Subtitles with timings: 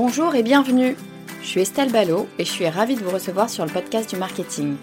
[0.00, 0.96] Bonjour et bienvenue.
[1.42, 4.14] Je suis Estelle Ballot et je suis ravie de vous recevoir sur le podcast du
[4.14, 4.76] marketing.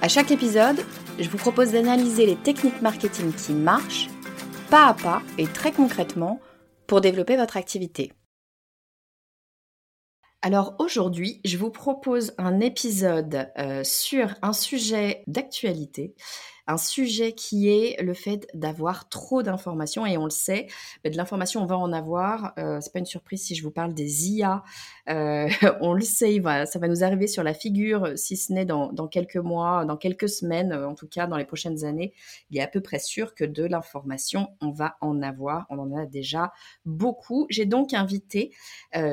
[0.00, 0.82] À chaque épisode,
[1.18, 4.08] je vous propose d'analyser les techniques marketing qui marchent,
[4.70, 6.40] pas à pas et très concrètement,
[6.86, 8.14] pour développer votre activité.
[10.40, 16.14] Alors aujourd'hui, je vous propose un épisode euh, sur un sujet d'actualité,
[16.68, 20.68] un sujet qui est le fait d'avoir trop d'informations et on le sait,
[21.02, 22.52] de l'information on va en avoir.
[22.58, 24.62] Euh, c'est pas une surprise si je vous parle des IA.
[25.08, 25.48] Euh,
[25.80, 29.36] on le sait, ça va nous arriver sur la figure, si ce n'est dans, quelques
[29.36, 32.12] mois, dans quelques semaines, en tout cas dans les prochaines années.
[32.50, 35.66] Il est à peu près sûr que de l'information on va en avoir.
[35.70, 36.52] On en a déjà
[36.84, 37.46] beaucoup.
[37.48, 38.52] J'ai donc invité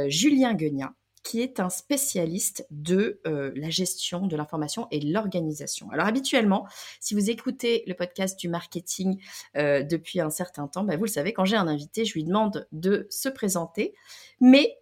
[0.07, 0.93] Julien Guegnat
[1.25, 5.89] qui est un spécialiste de euh, la gestion de l'information et l'organisation.
[5.89, 6.67] Alors habituellement,
[7.01, 9.19] si vous écoutez le podcast du marketing
[9.57, 12.23] euh, depuis un certain temps, bah, vous le savez, quand j'ai un invité, je lui
[12.23, 13.95] demande de se présenter.
[14.39, 14.77] Mais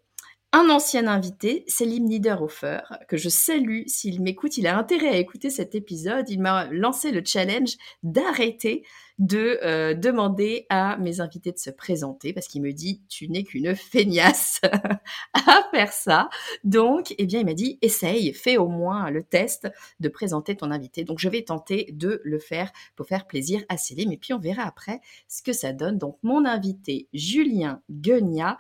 [0.51, 5.49] un ancien invité, Selim Niederhofer, que je salue s'il m'écoute, il a intérêt à écouter
[5.49, 6.29] cet épisode.
[6.29, 8.83] Il m'a lancé le challenge d'arrêter
[9.19, 13.43] de euh, demander à mes invités de se présenter parce qu'il me dit tu n'es
[13.43, 14.59] qu'une feignasse
[15.33, 16.29] à faire ça.
[16.63, 19.69] Donc, eh bien, il m'a dit essaye, fais au moins le test
[19.99, 21.03] de présenter ton invité.
[21.03, 24.11] Donc, je vais tenter de le faire pour faire plaisir à Céline.
[24.11, 25.97] Et puis, on verra après ce que ça donne.
[25.97, 28.57] Donc, mon invité, Julien Guenia,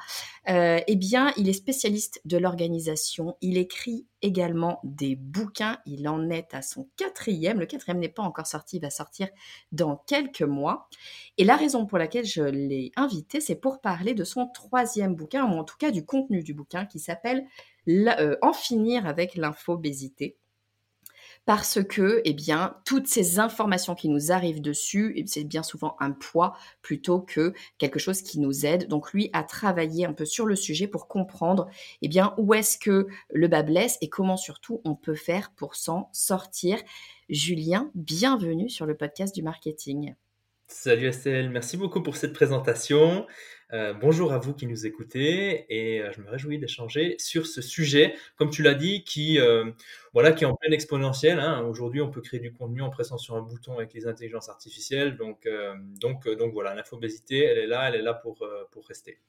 [0.49, 3.35] euh, eh bien, il est spécialiste de l'organisation.
[3.41, 5.77] Il écrit également des bouquins.
[5.85, 7.59] Il en est à son quatrième.
[7.59, 9.27] Le quatrième n'est pas encore sorti, il va sortir
[9.71, 10.87] dans quelques mois.
[11.37, 15.45] Et la raison pour laquelle je l'ai invité, c'est pour parler de son troisième bouquin,
[15.45, 17.45] ou en tout cas du contenu du bouquin, qui s'appelle
[17.87, 20.37] euh, En finir avec l'infobésité
[21.45, 26.11] parce que, eh bien, toutes ces informations qui nous arrivent dessus, c'est bien souvent un
[26.11, 28.87] poids plutôt que quelque chose qui nous aide.
[28.87, 31.67] Donc, lui a travaillé un peu sur le sujet pour comprendre,
[32.01, 35.75] eh bien, où est-ce que le bas blesse et comment surtout on peut faire pour
[35.75, 36.79] s'en sortir.
[37.29, 40.15] Julien, bienvenue sur le podcast du marketing.
[40.67, 43.27] Salut Estelle, merci beaucoup pour cette présentation.
[43.73, 47.61] Euh, bonjour à vous qui nous écoutez et euh, je me réjouis d'échanger sur ce
[47.61, 49.71] sujet, comme tu l'as dit, qui, euh,
[50.13, 51.39] voilà, qui est en pleine exponentielle.
[51.39, 51.61] Hein.
[51.67, 55.17] Aujourd'hui, on peut créer du contenu en pressant sur un bouton avec les intelligences artificielles.
[55.17, 55.47] Donc,
[55.99, 59.19] donc, donc voilà, l'infobésité, elle est là, elle est là pour, pour rester.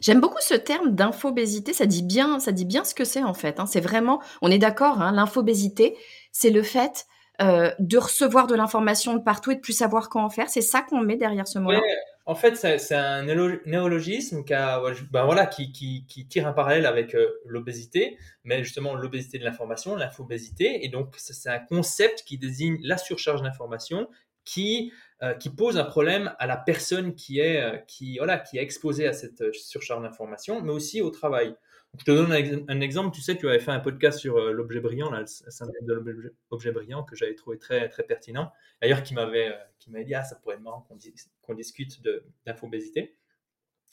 [0.00, 3.34] J'aime beaucoup ce terme d'infobésité, ça dit bien, ça dit bien ce que c'est en
[3.34, 3.60] fait.
[3.60, 3.66] Hein.
[3.66, 5.96] C'est vraiment, on est d'accord, hein, l'infobésité,
[6.32, 7.06] c'est le fait
[7.40, 10.50] euh, de recevoir de l'information de partout et de plus savoir quoi en faire.
[10.50, 11.80] C'est ça qu'on met derrière ce mot-là.
[12.26, 19.38] en fait, c'est un néologisme qui, tire un parallèle avec euh, l'obésité, mais justement l'obésité
[19.38, 20.84] de l'information, l'infobésité.
[20.84, 24.08] Et donc, c'est un concept qui désigne la surcharge d'information
[24.44, 29.54] qui, euh, pose un problème à la personne qui est, qui est exposée à cette
[29.54, 31.54] surcharge d'information, mais aussi au travail.
[31.98, 32.32] Je te donne
[32.68, 33.14] un, exemple.
[33.14, 36.34] Tu sais, tu avais fait un podcast sur euh, l'objet brillant, là, le syndrome de
[36.50, 38.50] l'objet brillant, que j'avais trouvé très, très pertinent.
[38.80, 42.02] D'ailleurs, qui m'avait euh, qui dit, ah, ça pourrait être marrant qu'on discute
[42.46, 43.18] d'infobésité.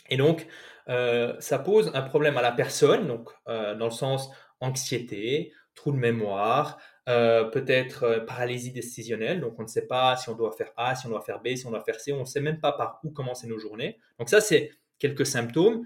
[0.10, 0.48] Et donc,
[0.88, 4.30] euh, ça pose un problème à la personne, donc dans le sens
[4.62, 9.42] anxiété, trou de mémoire, peut-être paralysie décisionnelle.
[9.42, 11.56] Donc, on ne sait pas si on doit faire A, si on doit faire B,
[11.56, 12.14] si on doit faire C.
[12.14, 14.00] On ne sait même pas par où commencer nos journées.
[14.18, 15.86] Donc, ça, c'est quelques symptômes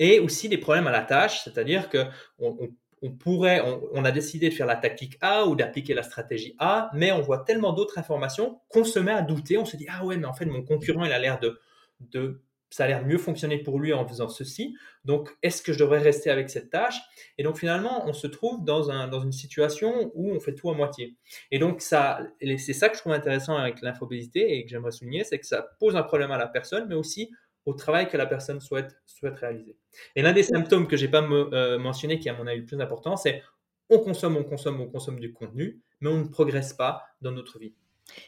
[0.00, 1.98] et aussi des problèmes à la tâche, c'est-à-dire que
[2.40, 3.62] on, pourrait,
[3.92, 7.20] on, a décidé de faire la tactique A ou d'appliquer la stratégie A, mais on
[7.20, 9.56] voit tellement d'autres informations qu'on se met à douter.
[9.58, 11.60] On se dit ah ouais, mais en fait mon concurrent il a l'air de,
[12.00, 14.76] de ça a l'air mieux fonctionner pour lui en faisant ceci.
[15.04, 17.00] Donc, est-ce que je devrais rester avec cette tâche?
[17.36, 20.70] Et donc, finalement, on se trouve dans, un, dans une situation où on fait tout
[20.70, 21.16] à moitié.
[21.50, 25.40] Et donc, c'est ça que je trouve intéressant avec l'infobésité et que j'aimerais souligner, c'est
[25.40, 27.32] que ça pose un problème à la personne, mais aussi
[27.70, 29.76] au travail que la personne souhaite, souhaite réaliser.
[30.16, 32.66] Et l'un des symptômes que j'ai pas euh, mentionné, qui est à mon avis le
[32.66, 33.42] plus important, c'est
[33.88, 37.58] on consomme, on consomme, on consomme du contenu, mais on ne progresse pas dans notre
[37.58, 37.74] vie.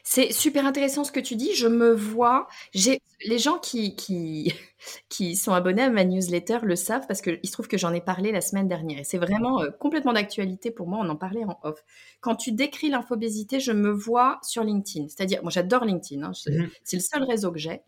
[0.03, 1.53] C'est super intéressant ce que tu dis.
[1.55, 4.53] Je me vois, j'ai les gens qui, qui,
[5.09, 7.99] qui sont abonnés à ma newsletter le savent parce qu'il se trouve que j'en ai
[7.99, 10.99] parlé la semaine dernière et c'est vraiment euh, complètement d'actualité pour moi.
[11.01, 11.83] On en parlait en off.
[12.21, 15.09] Quand tu décris l'infobésité, je me vois sur LinkedIn.
[15.09, 16.23] C'est-à-dire, moi j'adore LinkedIn.
[16.23, 16.31] Hein.
[16.47, 17.81] Mmh c'est le seul réseau que j'ai.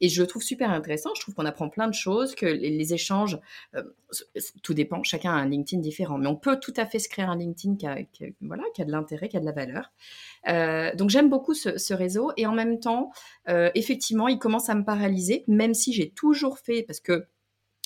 [0.00, 1.10] Et je le trouve super intéressant.
[1.14, 3.38] Je trouve qu'on apprend plein de choses, que les, échanges,
[3.74, 3.82] euh,
[4.62, 5.02] tout dépend.
[5.02, 6.18] Chacun a un LinkedIn différent.
[6.18, 7.98] Mais on peut tout à fait se créer un LinkedIn qui a,
[8.40, 9.90] voilà, qui a de l'intérêt, qui a de la valeur.
[10.48, 12.32] Euh, donc j'aime beaucoup ce, réseau.
[12.36, 13.10] Et en même temps,
[13.48, 17.26] euh, effectivement, il commence à me paralyser, même si j'ai toujours fait, parce que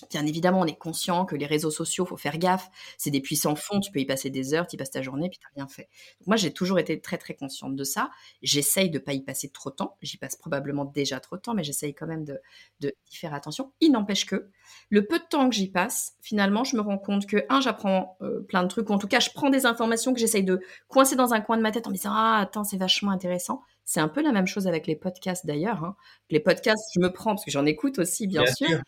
[0.08, 2.68] Bien évidemment, on est conscient que les réseaux sociaux, faut faire gaffe.
[2.98, 5.28] C'est des puissants fonds, tu peux y passer des heures, tu y passes ta journée,
[5.28, 5.88] puis tu n'as rien fait.
[6.26, 8.10] moi, j'ai toujours été très très consciente de ça.
[8.42, 9.96] J'essaye de ne pas y passer trop de temps.
[10.02, 12.40] J'y passe probablement déjà trop de temps, mais j'essaye quand même de,
[12.82, 13.72] y faire attention.
[13.80, 14.50] Il n'empêche que
[14.88, 18.16] le peu de temps que j'y passe, finalement, je me rends compte que, un, j'apprends
[18.22, 18.90] euh, plein de trucs.
[18.90, 21.62] En tout cas, je prends des informations que j'essaye de coincer dans un coin de
[21.62, 23.62] ma tête en me disant Ah, attends, c'est vachement intéressant.
[23.84, 25.82] C'est un peu la même chose avec les podcasts d'ailleurs.
[25.84, 25.96] Hein.
[26.30, 28.80] Les podcasts, je me prends, parce que j'en écoute aussi, bien, sûr.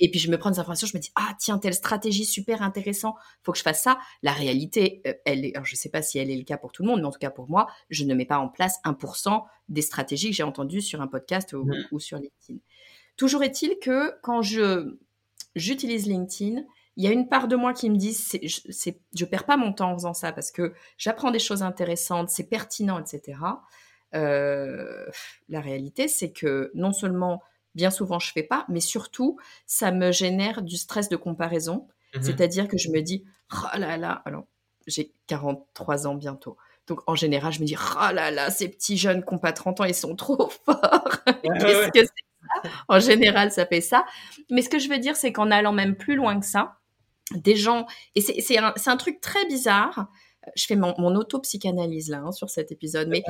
[0.00, 2.62] Et puis je me prends des informations, je me dis ah tiens telle stratégie super
[2.62, 3.98] intéressant, faut que je fasse ça.
[4.22, 6.72] La réalité, euh, elle est, alors je sais pas si elle est le cas pour
[6.72, 8.78] tout le monde, mais en tout cas pour moi, je ne mets pas en place
[8.84, 11.98] 1% des stratégies que j'ai entendues sur un podcast ou, mmh.
[11.98, 12.60] sur LinkedIn.
[13.16, 14.98] Toujours est-il que quand je
[15.56, 16.62] j'utilise LinkedIn,
[16.96, 18.40] il y a une part de moi qui me dit c'est,
[18.70, 22.30] c'est, je perds pas mon temps en faisant ça parce que j'apprends des choses intéressantes,
[22.30, 23.38] c'est pertinent, etc.
[24.14, 25.06] Euh,
[25.48, 27.42] la réalité, c'est que non seulement
[27.78, 31.86] Bien souvent, je fais pas, mais surtout, ça me génère du stress de comparaison.
[32.12, 34.46] Mmh C'est-à-dire que je me dis, oh là là, alors
[34.88, 36.56] j'ai 43 ans bientôt.
[36.88, 39.52] Donc en général, je me dis, oh là là, ces petits jeunes qui n'ont pas
[39.52, 41.22] 30 ans, ils sont trop forts.
[41.24, 42.06] Qu'est-ce que c'est
[42.64, 42.70] ça?
[42.88, 44.04] En général, ça fait ça.
[44.50, 46.80] Mais ce que je veux dire, c'est qu'en allant même plus loin que ça,
[47.30, 47.86] des gens,
[48.16, 50.08] et c'est un, un, truc très bizarre,
[50.56, 53.08] je fais mon, auto-psychanalyse là hein, sur cet épisode.
[53.08, 53.22] Mais,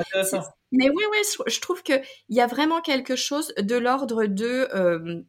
[0.71, 4.67] mais oui, oui, je trouve qu'il y a vraiment quelque chose de l'ordre de.
[4.73, 5.21] Euh,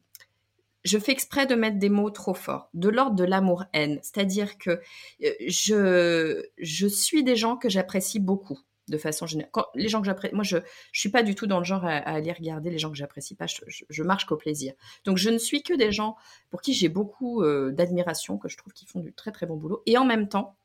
[0.83, 3.99] je fais exprès de mettre des mots trop forts, de l'ordre de l'amour-haine.
[4.01, 4.81] C'est-à-dire que
[5.23, 8.59] euh, je, je suis des gens que j'apprécie beaucoup
[8.91, 9.51] de façon générale.
[9.73, 11.97] les gens que j'apprécie, moi je ne suis pas du tout dans le genre à,
[11.97, 14.73] aller regarder les gens que j'apprécie pas, je, marche qu'au plaisir.
[15.05, 16.15] Donc je ne suis que des gens
[16.49, 19.55] pour qui j'ai beaucoup euh, d'admiration, que je trouve qu'ils font du très très bon
[19.55, 19.81] boulot.
[19.85, 20.55] Et en même temps,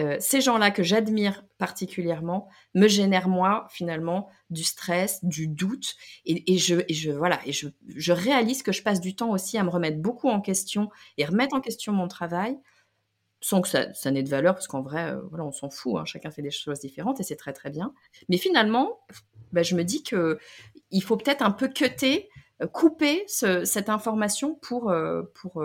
[0.00, 5.94] euh, ces gens-là que j'admire particulièrement me génèrent moi finalement du stress, du doute.
[6.24, 9.98] Et, je, voilà et je, réalise que je passe du temps aussi à me remettre
[9.98, 12.58] beaucoup en question et remettre en question mon travail
[13.42, 15.96] sans que ça, ça n'ait de valeur parce qu'en vrai euh, voilà on s'en fout
[15.96, 17.94] hein, chacun fait des choses différentes et c'est très très bien.
[18.28, 19.00] Mais finalement
[19.52, 20.38] bah, je me dis que
[20.90, 22.28] il faut peut-être un peu cutter
[22.62, 24.92] euh, couper cette information pour
[25.34, 25.62] pour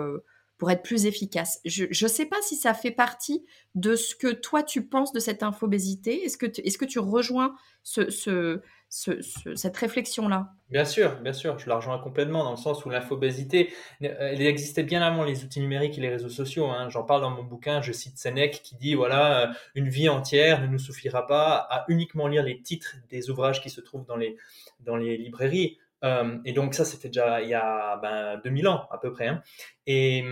[0.58, 1.60] pour être plus efficace.
[1.64, 3.44] Je ne sais pas si ça fait partie
[3.74, 6.24] de ce que toi tu penses de cette infobésité.
[6.24, 10.54] Est-ce que, tu, est-ce que tu rejoins ce, ce, cette réflexion-là?
[10.70, 13.72] Bien sûr, bien sûr, je la rejoins complètement dans le sens où l'infobésité,
[14.02, 16.66] euh, elle existait bien avant les outils numériques et les réseaux sociaux.
[16.66, 16.88] Hein.
[16.88, 20.62] J'en parle dans mon bouquin, je cite Sénèque qui dit voilà, euh, une vie entière
[20.62, 24.16] ne nous suffira pas à uniquement lire les titres des ouvrages qui se trouvent dans
[24.16, 24.36] les,
[24.80, 25.78] dans les librairies.
[26.06, 29.28] Euh, et donc ça, c'était déjà il y a ben, 2000 ans à peu près.
[29.28, 29.42] Hein.
[29.86, 30.24] Et,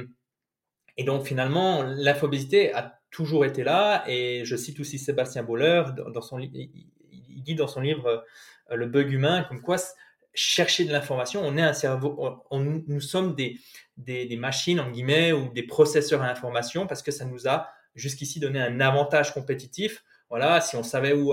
[1.04, 4.04] donc finalement, l'infobésité a toujours été là.
[4.06, 8.24] Et je cite aussi Sébastien Boller, dans son, il dit dans son livre
[8.70, 9.76] euh, Le bug humain, comme quoi
[10.34, 15.52] chercher de l'information, on est un cerveau, on, nous sommes des, machines, en guillemets, ou
[15.52, 20.02] des processeurs à information, parce que ça nous a jusqu'ici donné un avantage compétitif
[20.34, 21.32] voilà, si on savait où,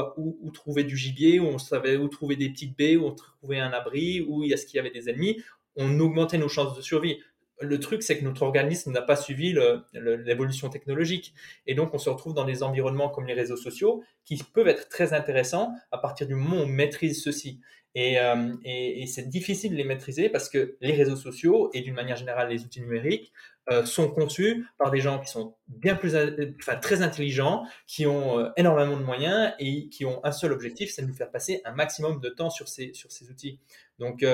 [0.53, 3.71] trouver du gibier, où on savait où trouver des petites baies, où on trouvait un
[3.71, 5.41] abri, où est-ce qu'il y avait des ennemis,
[5.75, 7.17] on augmentait nos chances de survie.
[7.59, 9.55] Le truc, c'est que notre organisme n'a pas suivi
[9.93, 11.33] l'évolution technologique.
[11.65, 14.87] Et donc, on se retrouve dans des environnements comme les réseaux sociaux qui peuvent être
[14.87, 17.59] très intéressants à partir du moment où on maîtrise ceci.
[17.97, 22.15] Euh, et, c'est difficile de les maîtriser parce que les réseaux sociaux et d'une manière
[22.15, 23.33] générale les outils numériques
[23.69, 26.15] euh, sont conçus par des gens qui sont bien plus,
[26.59, 30.91] enfin très intelligents, qui ont euh, énormément de moyens et qui ont un seul objectif,
[30.91, 33.59] c'est de nous faire passer un maximum de temps sur ces, sur ces outils.
[33.99, 34.25] Donc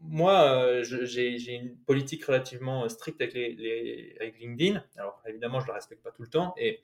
[0.00, 4.82] moi, j'ai une politique relativement stricte avec, les, LinkedIn.
[4.96, 6.82] Alors évidemment, je ne la respecte pas tout le temps et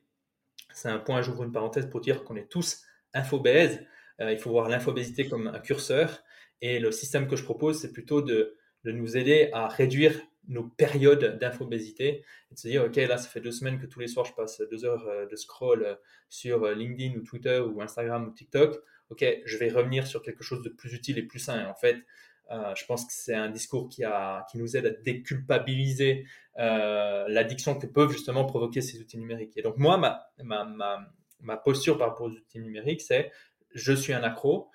[0.74, 2.82] c'est un point, j'ouvre une parenthèse pour dire qu'on est tous
[3.14, 3.80] infobèses.
[4.20, 6.22] Euh, il faut voir l'infobésité comme un curseur.
[6.60, 11.38] Et le système que je propose, c'est plutôt de nous aider à réduire nos périodes
[11.38, 14.26] d'infobésité et de se dire, OK, là, ça fait deux semaines que tous les soirs,
[14.26, 15.94] je passe deux heures euh, de scroll euh,
[16.28, 18.76] sur euh, LinkedIn ou Twitter ou Instagram ou TikTok.
[19.10, 21.66] OK, je vais revenir sur quelque chose de plus utile et plus sain.
[21.68, 21.98] En fait,
[22.50, 27.86] je pense que c'est un discours qui, a, qui nous aide à déculpabiliser l'addiction que
[27.86, 29.56] peuvent justement provoquer ces outils numériques.
[29.56, 31.00] Et donc, moi, ma, ma, ma,
[31.40, 33.30] ma posture par rapport aux outils numériques, c'est
[33.74, 34.70] je suis un accro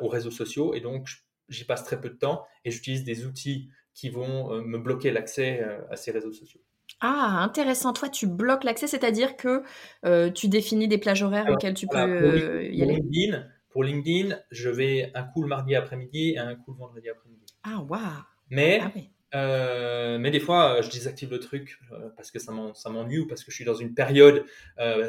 [0.00, 1.08] aux réseaux sociaux et donc
[1.48, 5.10] j'y passe très peu de temps et j'utilise des outils qui vont euh, me bloquer
[5.10, 6.60] l'accès euh, à ces réseaux sociaux.
[7.00, 7.92] Ah, intéressant.
[7.92, 9.62] Toi, tu bloques l'accès, c'est-à-dire que
[10.04, 12.96] euh, tu définis des plages horaires auxquelles tu peux y aller?
[12.96, 17.08] LinkedIn, Pour LinkedIn, je vais un coup le mardi après-midi et un coup le vendredi
[17.08, 17.46] après-midi.
[17.62, 18.00] Ah, waouh
[18.50, 18.80] Mais,
[19.32, 21.80] ah mais des fois, je désactive le truc
[22.16, 24.44] parce que ça m'ennuie ou parce que je suis dans une période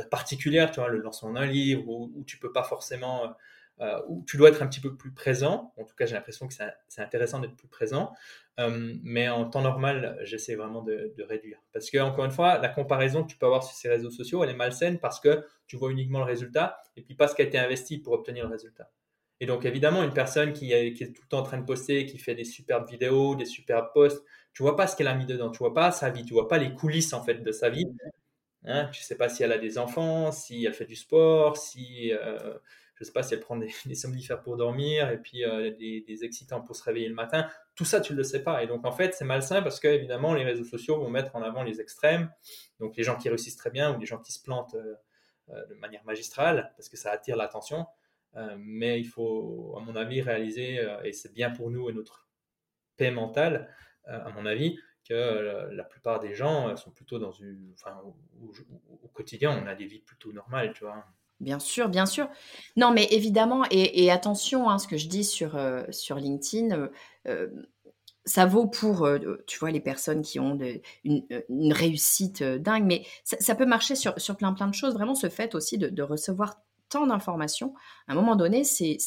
[0.10, 3.36] particulière, tu vois, le lancement d'un livre où, où tu peux pas forcément
[3.82, 5.74] euh, où tu dois être un petit peu plus présent.
[5.78, 8.14] En tout cas, j'ai l'impression que c'est intéressant d'être plus présent.
[8.60, 11.60] Euh, mais en temps normal, j'essaie vraiment de, réduire.
[11.74, 14.44] Parce que, encore une fois, la comparaison que tu peux avoir sur ces réseaux sociaux,
[14.44, 17.42] elle est malsaine parce que tu vois uniquement le résultat et puis pas ce qui
[17.42, 18.90] a été investi pour obtenir le résultat.
[19.42, 22.18] Et donc, évidemment, une personne qui est, tout le temps en train de poster, qui
[22.18, 25.52] fait des superbes vidéos, des superbes posts, tu vois pas ce qu'elle a mis dedans,
[25.52, 27.86] tu vois pas sa vie, tu vois pas les coulisses en fait de sa vie.
[28.64, 32.12] Hein, tu sais pas si elle a des enfants, si elle fait du sport, si
[32.14, 32.58] euh,
[32.96, 36.62] je sais pas si elle prend des, somnifères pour dormir et puis euh, des, excitants
[36.62, 37.48] pour se réveiller le matin.
[37.76, 38.64] Tout ça, tu ne le sais pas.
[38.64, 41.42] Et donc, en fait, c'est malsain parce que, évidemment, les réseaux sociaux vont mettre en
[41.42, 42.32] avant les extrêmes.
[42.80, 44.96] Donc, les gens qui réussissent très bien ou les gens qui se plantent euh,
[45.50, 47.86] euh, de manière magistrale parce que ça attire l'attention.
[48.58, 52.28] mais il faut, à mon avis, réaliser, et c'est bien pour nous et notre
[52.98, 53.74] paix mentale,
[54.06, 57.72] à mon avis, que la plupart des gens sont plutôt dans une.
[57.76, 58.14] Enfin, au,
[59.04, 61.06] au, quotidien, on a des vies plutôt normales, tu vois.
[61.42, 62.30] Bien sûr, bien sûr.
[62.78, 65.84] Non, mais évidemment, et, attention, hein, ce que je dis sur, euh,
[66.16, 66.88] LinkedIn, euh,
[67.28, 67.48] euh,
[68.26, 69.08] ça vaut pour,
[69.46, 70.58] tu vois, les personnes qui ont
[71.04, 74.96] une, réussite dingue, mais ça, peut marcher sur, sur plein, plein de choses.
[74.96, 76.56] Vraiment, ce fait aussi de recevoir
[76.90, 77.74] tant d'informations,
[78.08, 78.98] à un moment donné, c'est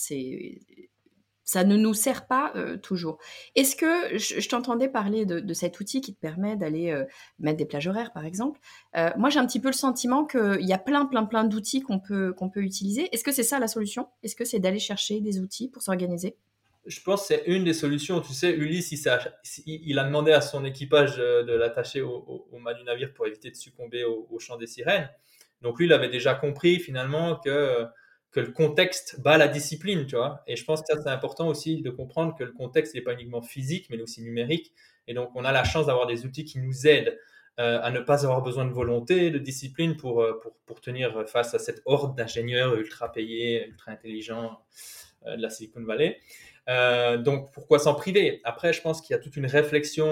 [1.49, 3.17] ça ne nous sert pas euh, toujours.
[3.55, 7.07] Est-ce que je, t'entendais parler de, cet outil qui te permet d'aller euh,
[7.39, 8.61] mettre des plages horaires, par exemple
[8.99, 11.81] euh, Moi, j'ai un petit peu le sentiment qu'il y a plein, plein, plein d'outils
[11.81, 13.09] qu'on peut, qu'on peut utiliser.
[13.15, 14.09] Est-ce que c'est ça la solution?
[14.23, 16.37] Est-ce que c'est d'aller chercher des outils pour s'organiser?
[16.85, 18.21] Je pense que c'est une des solutions.
[18.21, 18.93] Tu sais, Ulysse,
[19.65, 23.57] il, a, demandé à son équipage de l'attacher au, mât du navire pour éviter de
[23.57, 25.09] succomber au, au des sirènes.
[25.63, 27.87] Donc lui, il avait déjà compris finalement que
[28.31, 30.43] que le contexte bat la discipline, tu vois.
[30.47, 33.15] Et je pense que ça, c'est important aussi de comprendre que le contexte n'est pas
[33.15, 34.73] uniquement physique, mais aussi numérique.
[35.07, 37.19] Et donc, on a la chance d'avoir des outils qui nous aident
[37.59, 41.29] euh, à ne pas avoir besoin de volonté, de discipline pour, euh, pour, pour tenir
[41.29, 44.61] face à cette horde d'ingénieurs ultra payés, ultra intelligents
[45.27, 46.21] euh, de la Silicon Valley.
[47.25, 48.41] donc, pourquoi s'en priver?
[48.45, 50.11] Après, je pense qu'il y a toute une réflexion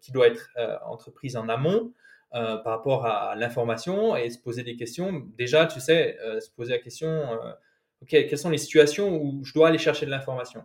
[0.00, 0.50] qui doit être
[0.84, 1.92] entreprise en amont.
[2.34, 5.26] Euh, par rapport à l'information et se poser des questions.
[5.38, 7.52] Déjà, tu sais, euh, se poser la question, euh,
[8.02, 10.62] OK, quelles sont les situations où je dois aller chercher de l'information?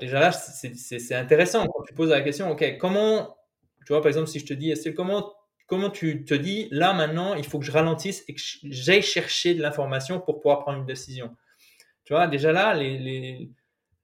[0.00, 3.36] Déjà là, c'est intéressant quand tu poses la question, OK, comment,
[3.84, 5.34] tu vois, par exemple, si je te dis, c'est comment,
[5.66, 9.54] comment tu te dis, là maintenant, il faut que je ralentisse et que j'aille chercher
[9.54, 11.36] de l'information pour pouvoir prendre une décision?
[12.04, 13.50] Tu vois, déjà là, les, les,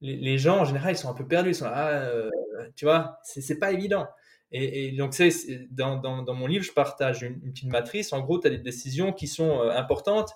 [0.03, 3.19] les, gens en général, ils sont un peu perdus, ils sont là, ah, tu vois,
[3.23, 4.07] c'est pas évident.
[4.51, 5.31] Et, donc, c'est,
[5.71, 6.01] dans,
[6.35, 8.13] mon livre, je partage une, petite matrice.
[8.13, 10.33] En gros, tu as des décisions qui sont euh, importantes.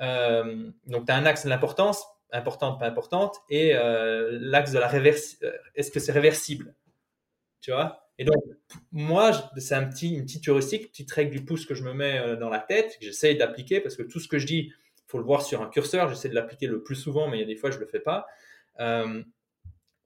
[0.00, 4.78] Euh, donc, tu as un axe de l'importance, importante, pas importante, et euh, l'axe de
[4.78, 5.38] la réverse.
[5.74, 6.74] Est-ce que c'est réversible?
[7.60, 8.04] Tu vois?
[8.18, 8.42] Et donc,
[8.92, 11.92] moi, c'est un petit, une petite heuristique, une petite règle du pouce que je me
[11.92, 15.04] mets dans la tête, que j'essaye d'appliquer, parce que tout ce que je dis, il
[15.10, 16.08] faut le voir sur un curseur.
[16.08, 17.86] J'essaie de l'appliquer le plus souvent, mais il y a des fois, je ne le
[17.86, 18.26] fais pas.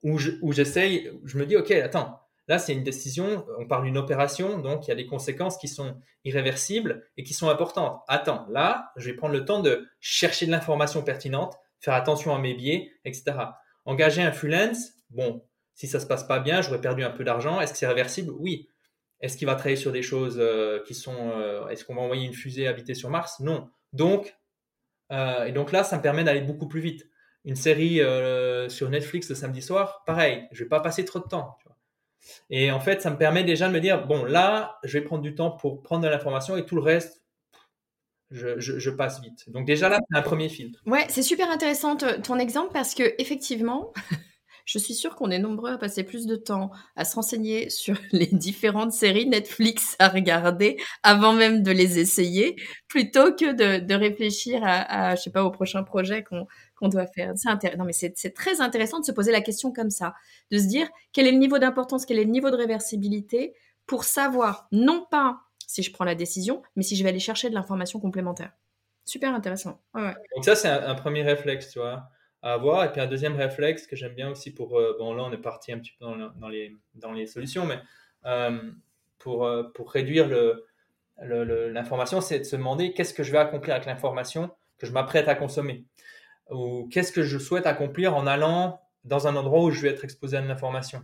[0.02, 3.96] où, où j'essaye, je me dis, OK, attends, Là, c'est une décision, on parle d'une
[3.96, 8.02] opération, donc il y a des conséquences qui sont irréversibles et qui sont importantes.
[8.08, 12.38] Attends, là, je vais prendre le temps de chercher de l'information pertinente, faire attention à
[12.38, 13.36] mes biais, etc.
[13.84, 15.44] Engager un freelance, bon,
[15.74, 17.60] si ça se passe pas bien, j'aurais perdu un peu d'argent.
[17.60, 18.32] Est-ce que c'est réversible?
[18.38, 18.68] Oui.
[19.20, 21.32] Est-ce qu'il va travailler sur des choses euh, qui sont...
[21.36, 23.40] Euh, est-ce qu'on va envoyer une fusée habiter sur Mars?
[23.40, 23.70] Non.
[23.92, 24.36] Donc,
[25.12, 27.08] euh, et donc là, ça me permet d'aller beaucoup plus vite.
[27.44, 28.00] Une série
[28.70, 31.58] sur Netflix le samedi soir, pareil, je vais pas passer trop de temps.
[32.50, 35.22] Et en fait, ça me permet déjà de me dire, bon, là, je vais prendre
[35.22, 37.22] du temps pour prendre de l'information et tout le reste,
[38.32, 39.50] je, passe vite.
[39.50, 40.80] Donc déjà là, c'est un premier filtre.
[40.86, 43.92] Ouais, c'est super intéressant ton exemple parce que effectivement,
[44.64, 47.96] je suis sûre qu'on est nombreux à passer plus de temps à se renseigner sur
[48.12, 52.56] les différentes séries Netflix à regarder avant même de les essayer,
[52.88, 56.46] plutôt que de, réfléchir à, je sais pas, au prochain projet qu'on
[56.82, 57.34] qu'on doit faire.
[57.36, 60.14] C'est très intéressant de se poser la question comme ça,
[60.50, 63.54] de se dire quel est le niveau d'importance, quel est le niveau de réversibilité
[63.86, 67.48] pour savoir non pas si je prends la décision, mais si je vais aller chercher
[67.50, 68.52] de l'information complémentaire.
[69.04, 69.80] Super intéressant.
[69.94, 72.10] Donc ça, c'est un, premier réflexe, à
[72.42, 72.84] avoir.
[72.84, 74.76] Et puis un deuxième réflexe que j'aime bien aussi pour...
[74.76, 77.78] Euh, bon, là, on est parti un petit peu dans, les, dans les solutions, mais
[78.26, 78.60] euh,
[79.18, 80.28] pour, euh, pour réduire
[81.20, 85.28] l'information, c'est de se demander qu'est-ce que je vais accomplir avec l'information que je m'apprête
[85.28, 85.84] à consommer
[86.52, 90.04] Ou qu'est-ce que je souhaite accomplir en allant dans un endroit où je vais être
[90.04, 91.02] exposé à une information.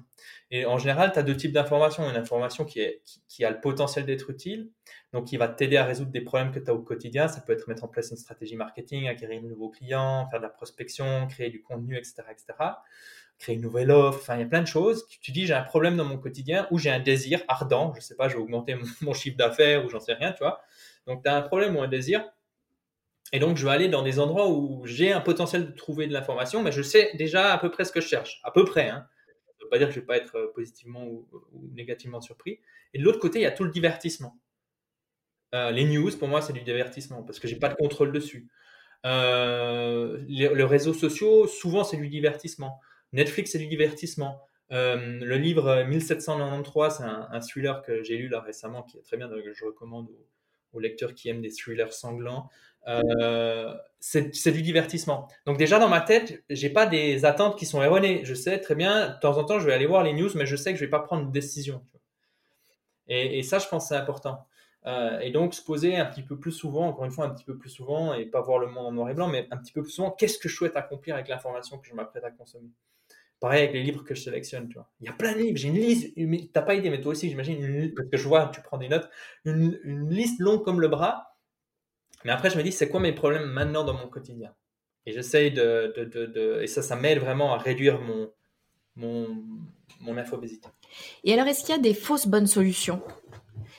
[0.50, 2.08] Et en général, tu as deux types d'informations.
[2.08, 4.70] Une information qui, a le potentiel d'être utile,
[5.12, 7.26] donc qui va t'aider à résoudre des problèmes que tu as au quotidien.
[7.28, 10.44] Ça peut être mettre en place une stratégie marketing, acquérir de nouveaux clients, faire de
[10.44, 12.22] la prospection, créer du contenu, etc.
[12.30, 12.46] etc.
[13.38, 14.20] Créer une nouvelle offre.
[14.20, 15.06] Enfin, il y a plein de choses.
[15.20, 17.92] Tu, dis, j'ai un problème dans mon quotidien ou j'ai un désir ardent.
[17.94, 20.38] Je sais pas, je vais augmenter mon, mon chiffre d'affaires ou j'en sais rien, tu
[20.38, 20.60] vois.
[21.06, 22.24] Donc, tu as un problème ou un désir
[23.32, 26.12] et donc, je vais aller dans des endroits où j'ai un potentiel de trouver de
[26.12, 28.40] l'information, mais je sais déjà à peu près ce que je cherche.
[28.42, 28.88] À peu près.
[28.88, 29.06] Hein.
[29.26, 31.26] Ça ne veut pas dire que je ne vais pas être euh, positivement ou,
[31.74, 32.60] négativement surpris.
[32.94, 34.38] Et de l'autre côté, il y a tout le divertissement.
[35.54, 38.12] Euh, les news, pour moi, c'est du divertissement parce que je n'ai pas de contrôle
[38.12, 38.48] dessus.
[39.04, 42.80] Euh, les, réseaux sociaux, souvent, c'est du divertissement.
[43.12, 44.40] Netflix, c'est du divertissement.
[44.70, 49.28] le livre 1793, c'est un, thriller que j'ai lu là récemment qui est très bien,
[49.28, 50.26] que je recommande aux,
[50.72, 52.50] aux lecteurs qui aiment des thrillers sanglants.
[52.86, 55.28] Euh, c'est du divertissement.
[55.44, 58.24] Donc déjà dans ma tête, j'ai pas des attentes qui sont erronées.
[58.24, 60.46] Je sais très bien, de temps en temps, je vais aller voir les news, mais
[60.46, 61.84] je sais que je vais pas prendre une décision.
[63.08, 64.46] Et, ça, je pense, c'est important.
[64.86, 67.44] Euh, et donc se poser un petit peu plus souvent, encore une fois, un petit
[67.44, 69.72] peu plus souvent, et pas voir le monde en noir et blanc, mais un petit
[69.72, 72.68] peu plus souvent, qu'est-ce que je souhaite accomplir avec l'information que je m'apprête à consommer?
[73.40, 74.90] Pareil avec les livres que je sélectionne, tu vois.
[75.00, 77.28] Il y a plein de livres, j'ai une liste, t'as pas idée, mais toi aussi,
[77.28, 79.08] j'imagine, parce que je vois, tu prends des notes,
[79.44, 81.27] une liste longue comme le bras,
[82.24, 84.54] mais après, je me dis, c'est quoi mes problèmes maintenant dans mon quotidien?
[85.06, 88.30] Et j'essaye de, de, de, Et ça, ça m'aide vraiment à réduire mon,
[88.96, 89.42] mon,
[90.00, 90.68] mon infobésité.
[91.24, 93.02] Et alors, est-ce qu'il y a des fausses bonnes solutions?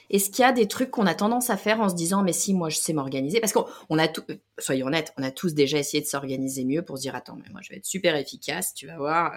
[0.09, 2.33] Est-ce qu'il y a des trucs qu'on a tendance à faire en se disant mais
[2.33, 3.39] si moi je sais m'organiser?
[3.39, 6.81] Parce qu'on a tout, euh, soyons honnêtes, on a tous déjà essayé de s'organiser mieux
[6.81, 9.33] pour se dire attends mais moi je vais être super efficace, tu vas voir,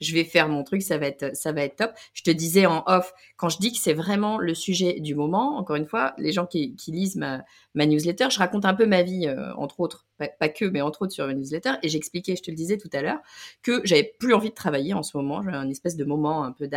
[0.00, 1.92] je vais faire mon truc, ça va être ça va être top.
[2.12, 5.56] Je te disais en off quand je dis que c'est vraiment le sujet du moment.
[5.58, 7.44] Encore une fois, les gens qui, lisent ma,
[7.74, 11.12] newsletter, je raconte un peu ma vie euh, entre autres, pas, que mais entre autres
[11.12, 13.20] sur ma newsletter et j'expliquais, je te le disais tout à l'heure,
[13.62, 16.52] que j'avais plus envie de travailler en ce moment, j'ai un espèce de moment un
[16.52, 16.68] peu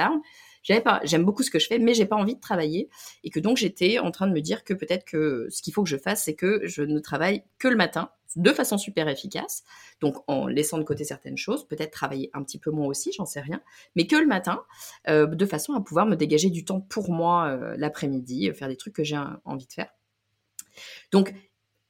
[0.74, 2.90] d'arme pas, j'aime beaucoup ce que je fais, mais j'ai pas envie de travailler.
[3.24, 5.84] Et que donc j'étais en train de me dire que peut-être que ce qu'il faut
[5.84, 9.64] que je fasse, c'est que je ne travaille que le matin de façon super efficace,
[10.00, 13.26] donc en laissant de côté certaines choses, peut-être travailler un petit peu moins aussi, j'en
[13.26, 13.62] sais rien,
[13.96, 14.64] mais que le matin,
[15.08, 18.78] euh, de façon à pouvoir me dégager du temps pour moi euh, l'après-midi, faire des
[18.78, 19.90] trucs que j'ai envie de faire.
[21.12, 21.34] Donc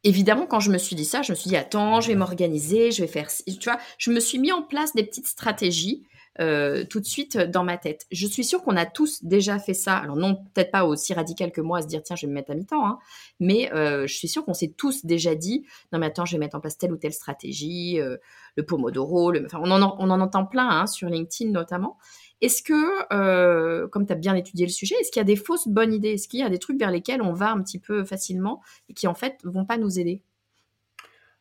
[0.04, 2.92] évidemment, quand je me suis dit ça, je me suis dit, attends, je vais m'organiser,
[2.92, 3.30] je vais faire...
[3.30, 6.06] Tu vois, je me suis mis en place des petites stratégies
[6.40, 8.06] euh, tout de suite dans ma tête.
[8.12, 9.98] Je suis sûre qu'on a tous déjà fait ça.
[9.98, 12.34] Alors non, peut-être pas aussi radical que moi à se dire tiens je vais me
[12.34, 13.00] mettre à mi-temps, hein.
[13.40, 16.40] mais euh, je suis sûre qu'on s'est tous déjà dit non mais attends je vais
[16.40, 18.18] mettre en place telle ou telle stratégie, euh,
[18.56, 19.46] le pomodoro, le...
[19.46, 21.98] Enfin, on, en, on en entend plein hein, sur LinkedIn notamment.
[22.42, 25.68] Est-ce que, comme tu as bien étudié le sujet, est-ce qu'il y a des fausses
[25.68, 26.14] bonnes idées?
[26.14, 28.94] Est-ce qu'il y a des trucs vers lesquels on va un petit peu facilement et
[28.94, 30.22] qui en fait vont pas nous aider?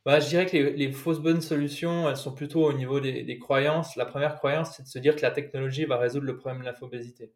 [0.06, 3.96] Bah, je dirais que les, fausses bonnes solutions, elles sont plutôt au niveau des, croyances.
[3.96, 6.66] La première croyance, c'est de se dire que la technologie va résoudre le problème de
[6.66, 7.32] l'infobésité.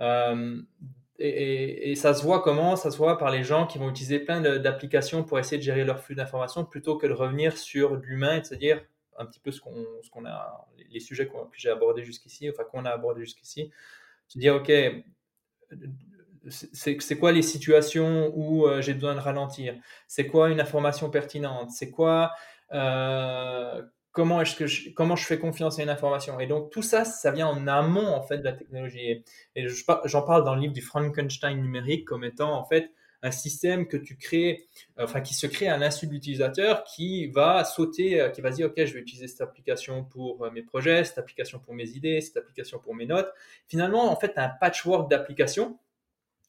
[0.00, 0.60] Euh,
[1.20, 2.74] et, ça se voit comment?
[2.74, 5.84] Ça se voit par les gens qui vont utiliser plein d'applications pour essayer de gérer
[5.84, 8.84] leur flux d'informations plutôt que de revenir sur l'humain et de se dire
[9.16, 12.90] un petit peu ce qu'on a, les sujets que j'ai abordés jusqu'ici, enfin qu'on a
[12.90, 13.70] abordés jusqu'ici.
[14.26, 14.72] Se dire, OK,
[16.48, 19.74] c'est quoi les situations où euh, j'ai besoin de ralentir?
[20.08, 21.70] C'est quoi une information pertinente?
[21.70, 22.32] C'est quoi
[22.72, 26.40] euh, comment est-ce que je, comment je fais confiance à une information?
[26.40, 29.24] Et donc tout ça, ça vient en amont en fait de la technologie.
[29.54, 29.66] Et
[30.04, 32.90] j'en parle dans le livre du Frankenstein numérique comme étant en fait
[33.24, 34.66] un système que tu crées,
[34.98, 38.66] enfin qui se crée à l'insu de l'utilisateur, qui va sauter, euh, qui va dire
[38.66, 42.36] ok, je vais utiliser cette application pour mes projets, cette application pour mes idées, cette
[42.36, 43.32] application pour mes notes.
[43.68, 45.78] Finalement, en fait, un patchwork d'applications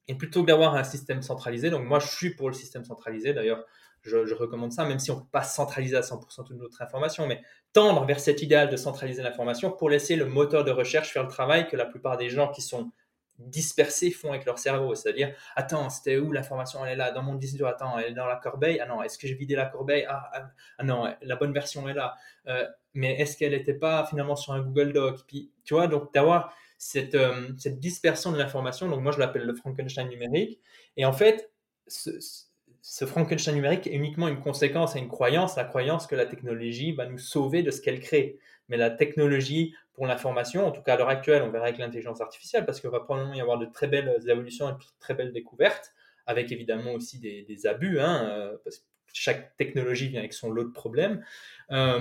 [0.08, 3.34] et plutôt que d'avoir un système centralisé, donc moi je suis pour le système centralisé,
[3.34, 3.66] d'ailleurs
[4.04, 7.26] je, recommande ça, même si on ne peut pas centraliser à 100% toute notre information,
[7.26, 11.24] mais tendre vers cet idéal de centraliser l'information pour laisser le moteur de recherche faire
[11.24, 12.92] le travail que la plupart des gens qui sont
[13.40, 14.94] dispersés font avec leur cerveau.
[14.96, 18.16] C'est-à-dire, attends, c'était où l'information Elle est là, dans mon disque dur, attends, elle est
[18.16, 18.80] dans la corbeille.
[18.80, 20.06] Ah non, est-ce que j'ai vidé la corbeille?
[20.08, 22.16] Ah, ah, ah, non, la bonne version est là.
[22.48, 25.22] Euh, mais est-ce qu'elle n'était pas finalement sur un Google Doc?
[25.28, 28.90] Puis, tu vois, donc d'avoir cette, euh, cette dispersion de l'information.
[28.90, 30.60] Donc, moi, je l'appelle le Frankenstein numérique.
[30.98, 31.52] Et en fait,
[31.88, 36.92] ce Frankenstein numérique est uniquement une conséquence et une croyance, la croyance que la technologie
[36.92, 38.38] va nous sauver de ce qu'elle crée.
[38.68, 42.20] Mais la technologie pour l'information, en tout cas à l'heure actuelle, on verra avec l'intelligence
[42.20, 45.32] artificielle, parce qu'il va probablement y avoir de très belles évolutions et de très belles
[45.32, 45.94] découvertes,
[46.26, 50.64] avec évidemment aussi des, abus, hein, euh, parce que chaque technologie vient avec son lot
[50.64, 51.24] de problèmes.
[51.70, 52.00] Bah,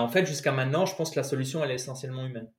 [0.00, 2.50] en fait, jusqu'à maintenant, je pense que la solution, elle est essentiellement humaine.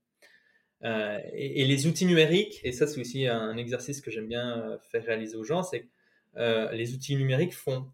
[0.84, 5.04] Et, et, les outils numériques, et ça c'est aussi un exercice que j'aime bien faire
[5.04, 5.88] réaliser aux gens, c'est que
[6.38, 7.92] euh, les outils numériques font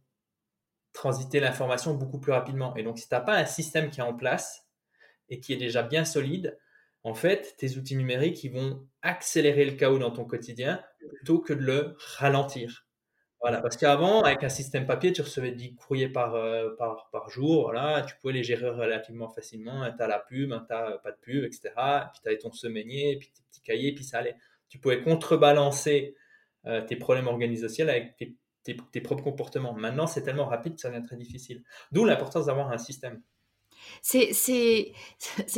[0.94, 2.76] transiter l'information beaucoup plus rapidement.
[2.76, 4.68] Et donc, si tu n'as pas un système qui est en place
[5.30, 6.58] et qui est déjà bien solide,
[7.04, 10.84] en fait, tes outils numériques, vont accélérer le chaos dans ton quotidien
[11.18, 12.86] plutôt que de le ralentir.
[13.42, 17.28] Voilà, parce qu'avant, avec un système papier, tu recevais 10 courriers par, euh, par, par,
[17.30, 19.92] jour, voilà, tu pouvais les gérer relativement facilement.
[19.98, 21.72] Tu as la pub, tu n'as pas de pub, etc.
[21.76, 24.36] puis tu avais ton semainier, puis tes petits cahiers, puis ça allait.
[24.70, 26.16] Tu pouvais contrebalancer
[26.68, 28.36] euh, tes problèmes organisationnels avec
[28.92, 29.74] tes, propres comportements.
[29.74, 31.64] Maintenant, c'est tellement rapide que ça devient très difficile.
[31.92, 33.22] D'où l'importance d'avoir un système.
[34.04, 34.94] C'est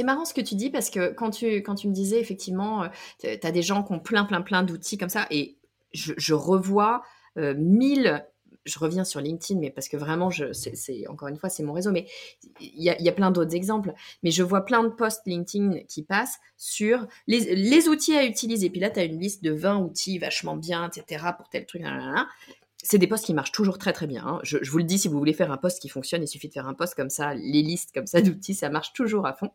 [0.05, 2.87] marrant ce que tu dis parce que quand tu, quand tu me disais effectivement, euh,
[3.19, 5.57] tu as des gens qui ont plein, plein, plein d'outils comme ça et
[5.91, 7.03] je, je revois
[7.37, 8.23] euh, mille
[8.65, 11.91] je reviens sur LinkedIn, mais parce que vraiment, c'est, encore une fois, c'est mon réseau,
[11.91, 12.07] mais
[12.59, 13.93] il y a, plein d'autres exemples.
[14.23, 18.69] Mais je vois plein de posts LinkedIn qui passent sur les, outils à utiliser.
[18.69, 21.83] Puis là, tu as une liste de 20 outils vachement bien, etc., pour tel truc.
[22.85, 24.25] C'est des posts qui marchent toujours très très bien.
[24.25, 24.39] Hein.
[24.43, 26.49] Je, je, vous le dis, si vous voulez faire un post qui fonctionne, il suffit
[26.49, 27.33] de faire un post comme ça.
[27.33, 29.51] Les listes comme ça d'outils, ça marche toujours à fond.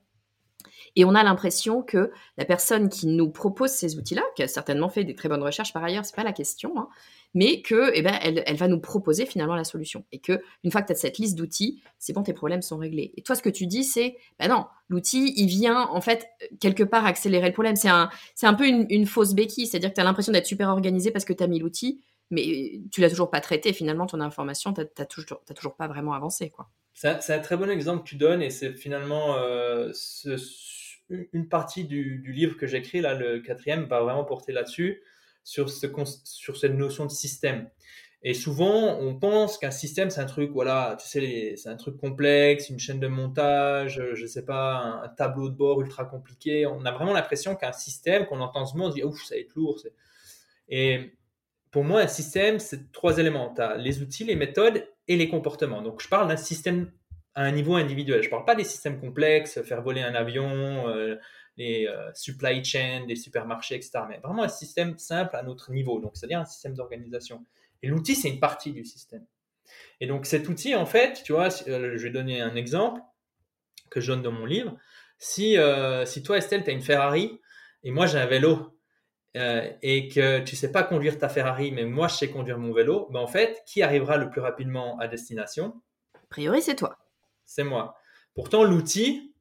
[0.99, 4.89] Et on a l'impression que la personne qui nous propose ces outils-là, qui a certainement
[4.89, 6.89] fait des très bonnes recherches par ailleurs, c'est pas la question, hein,
[7.35, 10.05] mais que, eh ben, elle, va nous proposer finalement la solution.
[10.11, 12.79] Et que une fois que tu as cette liste d'outils, c'est bon, tes problèmes sont
[12.79, 13.13] réglés.
[13.17, 16.27] Et toi, ce que tu dis, c'est, ben non, l'outil, il vient en fait
[16.59, 17.77] quelque part accélérer le problème.
[17.77, 21.25] C'est un, peu une, fausse béquille, c'est-à-dire que tu as l'impression d'être super organisé parce
[21.25, 23.73] que tu as mis l'outil, mais tu l'as toujours pas traité.
[23.73, 26.69] Finalement, ton information, tu n'as toujours, pas vraiment avancé, quoi.
[26.93, 29.93] C'est un, très bon exemple que tu donnes et c'est finalement euh,
[31.11, 35.03] une partie du, livre que j'écris, là, le quatrième, va vraiment porter là-dessus
[35.45, 35.87] sur, ce,
[36.25, 37.69] sur cette notion de système.
[38.23, 41.97] Et souvent, on pense qu'un système, c'est un truc, voilà, tu sais, c'est un truc
[41.99, 46.67] complexe, une chaîne de montage, je sais pas, un, tableau de bord ultra compliqué.
[46.67, 49.37] On a vraiment l'impression qu'un système, qu'on entend ce mot, on se dit, ouf, ça
[49.37, 49.81] va être lourd.
[50.69, 51.13] Et
[51.71, 53.53] pour moi, un système, c'est trois éléments.
[53.55, 55.83] Tu as les outils, les méthodes et les comportements.
[55.83, 56.91] Donc, je parle d'un système
[57.39, 58.21] à un niveau individuel.
[58.21, 61.15] Je parle pas des systèmes complexes, faire voler un avion, euh,
[61.57, 64.01] les euh, supply chain des supermarchés, etc.
[64.09, 67.47] Mais vraiment un système simple à notre niveau, donc c'est-à-dire un système d'organisation.
[67.85, 69.25] Et l'outil, c'est une partie du système.
[70.01, 73.03] Et donc cet outil, en fait, tu vois, euh, je vais donner un exemple
[73.89, 74.77] que je donne dans mon livre.
[75.21, 75.57] Si,
[76.07, 77.41] si toi, Estelle, tu as une Ferrari
[77.85, 78.79] et moi, j'ai un vélo
[79.35, 83.09] et que tu sais pas conduire ta Ferrari, mais moi, je sais conduire mon vélo,
[83.11, 85.81] ben, en fait, qui arrivera le plus rapidement à destination?
[86.15, 86.99] A priori, c'est toi.
[87.49, 87.97] C'est moi.
[88.35, 89.35] Pourtant, l'outil,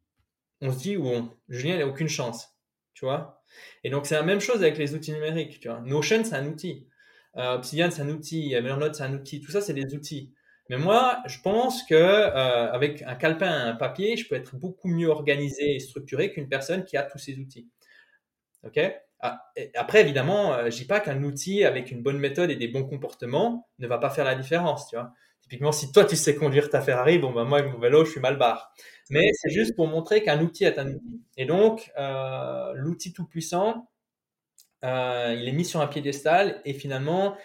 [0.62, 2.58] on se dit, bon, Julien, n'a aucune chance.
[2.94, 3.44] Tu vois
[3.84, 5.60] Et donc, c'est la même chose avec les outils numériques.
[5.60, 6.88] Tu Notion, c'est un outil.
[7.36, 8.54] Euh, Obsidian, c'est un outil.
[8.54, 9.42] Evernote, c'est un outil.
[9.42, 10.34] Tout ça, c'est des outils.
[10.70, 14.88] Mais moi, je pense que euh, avec un calepin, un papier, je peux être beaucoup
[14.88, 17.70] mieux organisé et structuré qu'une personne qui a tous ces outils.
[18.64, 18.80] Ok?
[19.20, 19.42] Ah,
[19.76, 22.86] Après, évidemment, euh, je dis pas qu'un outil avec une bonne méthode et des bons
[22.86, 24.88] comportements ne va pas faire la différence.
[24.90, 25.14] Tu vois
[25.48, 28.12] Typiquement, si toi tu sais conduire ta Ferrari, bon ben moi avec mon vélo, je
[28.12, 28.74] suis mal barre.
[29.10, 31.22] Mais c'est juste pour montrer qu'un outil est un outil.
[31.38, 33.90] Et donc, euh, l'outil tout puissant,
[34.84, 37.38] euh, il est mis sur un piédestal et finalement,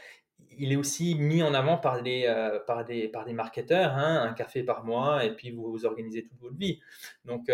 [0.58, 4.24] il est aussi mis en avant par des, euh, par des, par des marketeurs, hein,
[4.28, 6.80] un café par mois, et puis vous, vous organisez toute votre vie.
[7.24, 7.46] Donc,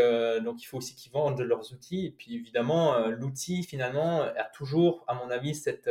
[0.44, 2.06] donc il faut aussi qu'ils vendent leurs outils.
[2.06, 5.90] Et puis évidemment, l'outil, finalement, a toujours, à mon avis, cette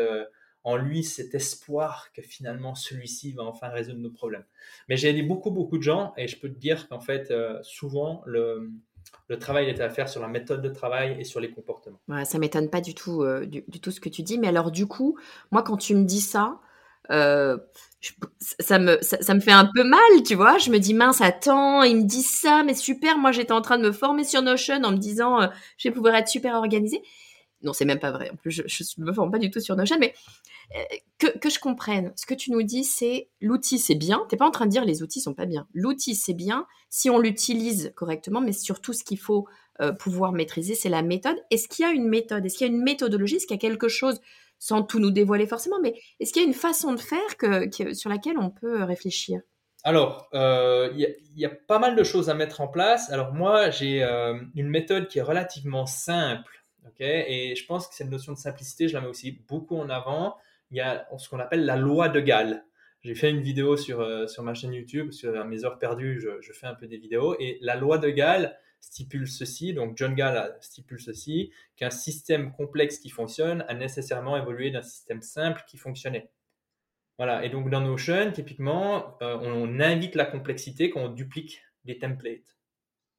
[0.67, 4.43] en lui cet espoir que finalement celui-ci va enfin résoudre nos problèmes.
[4.89, 7.57] Mais j'ai aidé beaucoup, beaucoup de gens et je peux te dire qu'en fait, euh,
[7.63, 8.73] souvent, le,
[9.39, 12.01] travail est à faire sur la méthode de travail et sur les comportements.
[12.09, 14.37] Ouais, ça m'étonne pas du tout, euh, du, tout ce que tu dis.
[14.37, 15.17] Mais alors, du coup,
[15.51, 16.59] moi, quand tu me dis ça,
[17.11, 17.57] euh,
[18.59, 20.57] ça, me, ça, me fait un peu mal, tu vois.
[20.57, 23.17] Je me dis, mince, attends, ils me disent ça, mais super.
[23.17, 26.15] Moi, j'étais en train de me former sur Notion en me disant, je vais pouvoir
[26.15, 27.01] être super organisée.
[27.63, 28.29] Non, c'est même pas vrai.
[28.31, 30.13] En plus, je ne me forme pas du tout sur Notion, mais
[30.75, 32.13] euh, que, je comprenne.
[32.15, 34.25] Ce que tu nous dis, c'est l'outil, c'est bien.
[34.29, 35.67] Tu n'es pas en train de dire les outils sont pas bien.
[35.73, 39.47] L'outil, c'est bien si on l'utilise correctement, mais surtout, ce qu'il faut
[39.81, 41.37] euh, pouvoir maîtriser, c'est la méthode.
[41.49, 42.45] Est-ce qu'il y a une méthode?
[42.45, 43.37] Est-ce qu'il y a une méthodologie?
[43.37, 44.21] Est-ce qu'il y a quelque chose,
[44.59, 48.09] sans tout nous dévoiler forcément, mais est-ce qu'il y a une façon de faire sur
[48.09, 49.41] laquelle on peut réfléchir?
[49.83, 53.09] Alors, euh, il y, a pas mal de choses à mettre en place.
[53.11, 56.57] Alors moi, j'ai une méthode qui est relativement simple
[56.99, 60.37] et je pense que cette notion de simplicité, je la mets aussi beaucoup en avant.
[60.71, 62.65] Il y a ce qu'on appelle la loi de Galles.
[63.01, 66.51] j'ai fait une vidéo sur, euh, sur ma chaîne YouTube, sur mes heures perdues, je,
[66.51, 67.35] fais un peu des vidéos.
[67.39, 72.99] Et la loi de Gall stipule ceci, donc John Gall stipule ceci, qu'un système complexe
[72.99, 76.29] qui fonctionne a nécessairement évolué d'un système simple qui fonctionnait.
[77.17, 81.97] Voilà, et donc dans Notion, typiquement, euh, on invite la complexité quand on duplique des
[81.97, 82.56] templates.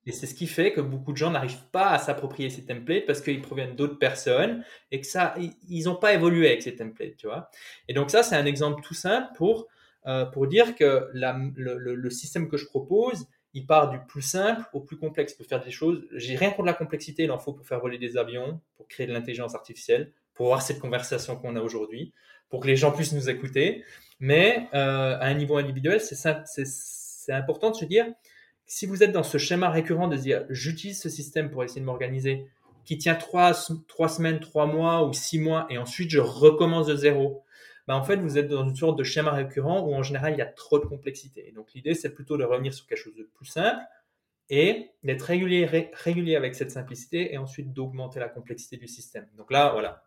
[0.06, 3.04] Et c'est ce qui fait que beaucoup de gens n'arrivent pas à s'approprier ces templates
[3.06, 5.34] parce qu'ils proviennent d'autres personnes et que ça,
[5.68, 7.50] ils n'ont pas évolué avec ces templates, tu vois.
[7.88, 9.66] Et donc ça, c'est un exemple tout simple pour,
[10.06, 14.80] euh, pour dire que le, système que je propose, il part du plus simple au
[14.80, 16.06] plus complexe pour faire des choses.
[16.12, 19.06] J'ai rien contre la complexité, il en faut pour faire voler des avions, pour créer
[19.06, 22.14] de l'intelligence artificielle, pour avoir cette conversation qu'on a aujourd'hui
[22.48, 23.84] pour que les gens puissent nous écouter.
[24.20, 28.06] Mais euh, à un niveau individuel, c'est important de se dire,
[28.68, 31.86] si vous êtes dans ce schéma récurrent de dire, j'utilise ce système pour essayer de
[31.86, 32.46] m'organiser,
[32.84, 33.52] qui tient trois,
[33.88, 37.44] trois semaines, trois mois ou six mois, et ensuite je recommence de zéro,
[37.86, 40.38] bah en fait, vous êtes dans une sorte de schéma récurrent où en général, il
[40.38, 41.50] y a trop de complexité.
[41.56, 43.82] donc l'idée, c'est plutôt de revenir sur quelque chose de plus simple
[44.50, 49.26] et d'être régulier, régulier avec cette simplicité et ensuite d'augmenter la complexité du système.
[49.36, 50.04] Donc là, voilà,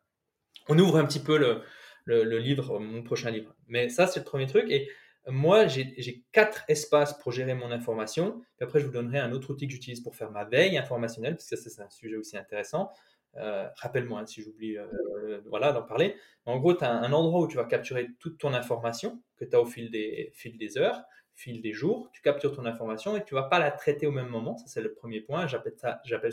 [0.70, 1.64] on ouvre un petit peu le,
[2.06, 3.56] le, livre, mon prochain livre.
[3.68, 4.66] Mais ça, c'est le premier truc.
[4.70, 4.90] Et
[5.28, 8.42] moi, j'ai quatre espaces pour gérer mon information.
[8.58, 11.36] Puis après, je vous donnerai un autre outil que j'utilise pour faire ma veille informationnelle,
[11.36, 12.92] parce que c'est un sujet aussi intéressant.
[13.38, 16.16] Euh, rappelle-moi hein, si j'oublie euh, voilà, d'en parler.
[16.46, 19.56] En gros, tu as un endroit où tu vas capturer toute ton information que tu
[19.56, 21.04] as au fil des, fil des heures,
[21.34, 22.10] fil des jours.
[22.12, 24.58] Tu captures ton information et tu vas pas la traiter au même moment.
[24.58, 25.48] Ça, c'est le premier point.
[25.48, 25.76] J'appelle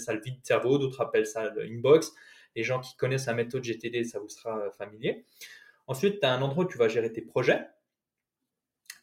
[0.00, 2.12] ça, le vide cerveau, d'autres appellent ça l'inbox.
[2.56, 5.24] Les gens qui connaissent la méthode GTD, ça vous sera euh, familier.
[5.86, 7.66] Ensuite, tu as un endroit où tu vas gérer tes projets.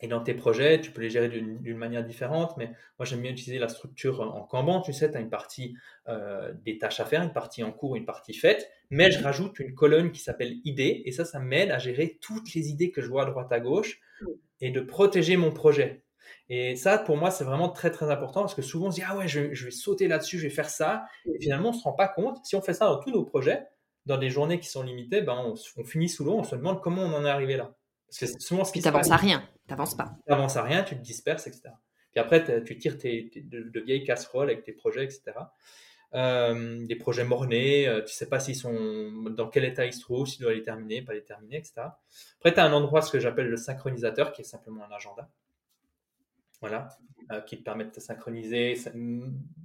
[0.01, 3.31] Et dans tes projets, tu peux les gérer d'une manière différente, mais moi j'aime bien
[3.31, 4.81] utiliser la structure en Kanban.
[4.81, 5.75] Tu sais, tu as une partie
[6.07, 9.59] euh, des tâches à faire, une partie en cours, une partie faite, mais je rajoute
[9.59, 13.01] une colonne qui s'appelle idées, et ça, ça m'aide à gérer toutes les idées que
[13.01, 13.99] je vois à droite à gauche
[14.61, 16.03] et de protéger mon projet.
[16.49, 19.03] Et ça, pour moi, c'est vraiment très très important parce que souvent on se dit
[19.07, 21.05] ah ouais, je, vais sauter là-dessus, je vais faire ça.
[21.25, 22.37] Et finalement, on se rend pas compte.
[22.43, 23.65] Si on fait ça dans tous nos projets,
[24.05, 27.01] dans des journées qui sont limitées, ben on, finit sous l'eau, on se demande comment
[27.01, 27.75] on en est arrivé là.
[28.19, 30.15] Parce que souvent ce qui t'avances à rien, t'avances pas.
[30.27, 31.69] T'avances à rien, tu te disperses, etc.
[32.11, 35.23] Puis après, tu tires tes, de, vieilles casseroles avec tes projets, etc.
[36.13, 39.99] Euh, des projets mornés, euh, tu sais pas s'ils sont dans quel état ils se
[39.99, 41.73] trouvent, s'ils doivent les terminer, pas les terminer, etc.
[42.37, 45.29] Après, tu as un endroit, ce que j'appelle le synchronisateur, qui est simplement un agenda
[46.61, 46.87] voilà,
[47.31, 48.75] euh, qui te permettent de synchroniser,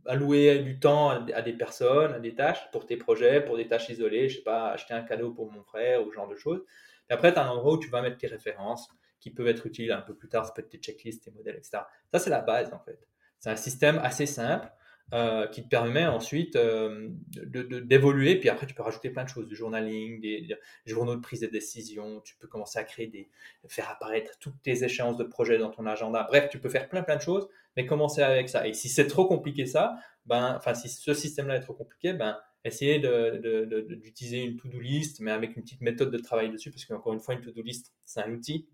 [0.07, 3.89] allouer du temps à, des personnes, à des tâches pour tes projets, pour des tâches
[3.89, 6.63] isolées, je sais pas, acheter un cadeau pour mon frère ou ce genre de choses.
[7.11, 9.67] Et après, tu as un endroit où tu vas mettre tes références qui peuvent être
[9.67, 11.83] utiles un peu plus tard, ça peut être tes checklists, tes modèles, etc.
[12.11, 12.99] Ça, c'est la base en fait.
[13.39, 14.71] C'est un système assez simple
[15.13, 18.37] euh, qui te permet ensuite euh, d'évoluer.
[18.37, 21.49] puis après, tu peux rajouter plein de choses, du journaling, des, journaux de prise de
[21.49, 22.21] décision.
[22.21, 23.29] Tu peux commencer à créer des,
[23.67, 26.25] faire apparaître toutes tes échéances de projets dans ton agenda.
[26.29, 28.69] Bref, tu peux faire plein plein de choses, mais commencer avec ça.
[28.69, 29.97] Et si c'est trop compliqué ça,
[30.27, 35.31] ben, enfin, si ce système-là est trop compliqué, ben, essayez d'utiliser une to-do list, mais
[35.31, 38.21] avec une petite méthode de travail dessus, parce qu'encore une fois, une to-do list, c'est
[38.21, 38.69] un outil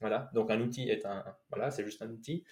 [0.00, 2.44] voilà, donc un outil est un, voilà, c'est juste un outil.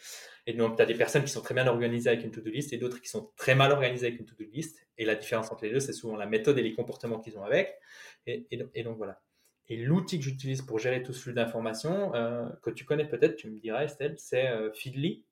[0.46, 2.72] Et donc, tu as des personnes qui sont très bien organisées avec une to-do list
[2.72, 4.86] et d'autres qui sont très mal organisées avec une to-do list.
[4.96, 7.44] Et la différence entre les deux, c'est souvent la méthode et les comportements qu'ils ont
[7.44, 7.74] avec.
[8.26, 8.46] Et,
[8.84, 9.20] donc, voilà.
[9.68, 13.36] Et l'outil que j'utilise pour gérer tout ce flux d'informations, euh, que tu connais peut-être,
[13.36, 15.24] tu me diras, Estelle, c'est euh, Feedly.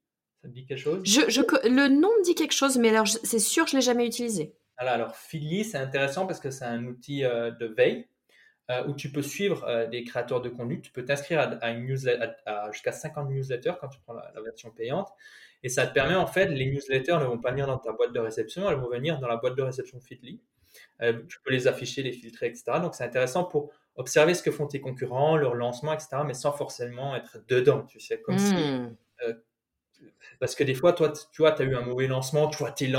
[0.43, 1.03] Ça te dit quelque chose?
[1.05, 4.55] Le nom me dit quelque chose, mais alors c'est sûr, je ne l'ai jamais utilisé.
[4.77, 8.09] Alors, Feedly, c'est intéressant parce que c'est un outil euh, de veille
[8.71, 10.81] euh, où tu peux suivre euh, des créateurs de contenu.
[10.81, 15.09] Tu peux t'inscrire à, jusqu'à 50 newsletters quand tu prends la, version payante.
[15.63, 18.13] Et ça te permet, en fait, les newsletters ne vont pas venir dans ta boîte
[18.13, 20.41] de réception, elles vont venir dans la boîte de réception Fitly.
[21.01, 22.65] Tu peux les afficher, les filtrer, etc.
[22.81, 26.53] Donc, c'est intéressant pour observer ce que font tes concurrents, leur lancement, etc., mais sans
[26.53, 28.97] forcément être dedans, tu sais, comme si hmm.
[30.43, 32.73] Parce que des fois, toi, tu vois, tu as eu un mauvais lancement, tu vois
[32.73, 32.93] tes,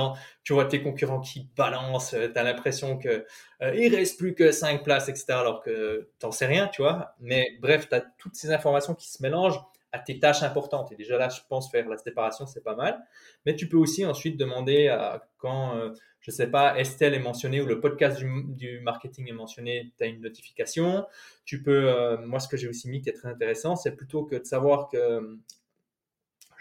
[0.46, 3.26] tu vois tes concurrents qui balancent, euh, tu as l'impression qu'il
[3.62, 6.82] euh, il reste plus que 5 places, etc., alors que tu n'en sais rien, tu
[6.82, 7.16] vois.
[7.20, 9.60] Mais bref, tu as toutes ces informations qui se mélangent
[9.92, 10.94] à tes tâches importantes.
[10.94, 13.04] Et déjà là, je pense faire la séparation, c'est pas mal.
[13.46, 15.90] Mais tu peux aussi ensuite demander à, quand, euh,
[16.22, 20.08] je sais pas, Estelle est mentionnée ou le podcast du, marketing est mentionné, tu as
[20.08, 21.06] une notification.
[21.44, 24.38] Tu peux, moi, ce que j'ai aussi mis qui est très intéressant, c'est plutôt que
[24.38, 25.40] de savoir que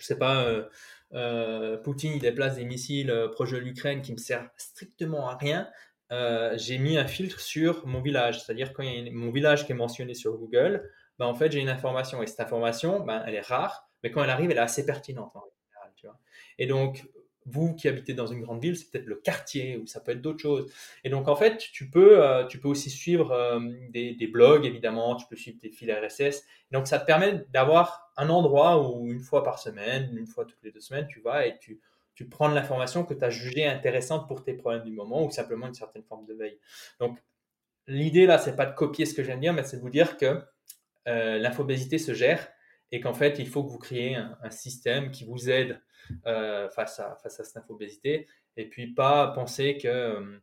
[0.03, 0.65] je sais pas, euh,
[1.15, 5.37] euh, Poutine il déplace des missiles euh, proches de l'Ukraine qui me servent strictement à
[5.37, 5.69] rien.
[6.57, 9.73] j'ai mis un filtre sur mon village, c'est-à-dire quand il y a mon village qui
[9.73, 13.35] est mentionné sur Google, ben, en fait j'ai une information et cette information, ben, elle
[13.35, 15.45] est rare, mais quand elle arrive, elle est assez pertinente en.
[16.59, 17.05] Et donc
[17.47, 20.21] vous qui habitez dans une grande ville, c'est peut-être le quartier ou ça peut être
[20.21, 20.73] d'autres choses.
[21.05, 25.17] Et donc en fait, tu peux, euh, tu peux aussi suivre euh, des, blogs évidemment,
[25.17, 26.45] tu peux suivre des fils RSS.
[26.71, 30.63] Donc ça te permet d'avoir un endroit où une fois par semaine, une fois toutes
[30.63, 31.81] les deux semaines, tu vas et tu,
[32.15, 35.67] tu prends l'information que tu as jugée intéressante pour tes problèmes du moment ou simplement
[35.67, 36.59] une certaine forme de veille.
[37.01, 37.19] Donc
[37.87, 40.17] l'idée là, c'est pas de copier ce que de dire, mais c'est de vous dire
[40.17, 40.41] que
[41.09, 42.49] euh, l'infobésité se gère
[42.93, 45.81] et qu'en fait, il faut que vous créez un, système qui vous aide
[46.27, 48.29] euh, face, à, face à cette infobésité.
[48.59, 50.39] Et puis pas penser que, euh,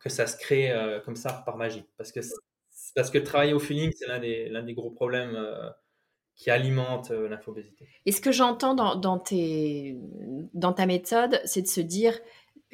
[0.00, 1.84] que ça se crée euh, comme ça par magie.
[1.98, 2.20] Parce que,
[2.96, 5.38] parce que travailler au feeling, c'est l'un des, l'un des gros problèmes
[6.36, 7.86] qui alimente l'infobésité.
[8.06, 9.96] Et ce que j'entends dans, tes,
[10.54, 12.18] dans ta méthode, c'est de se dire,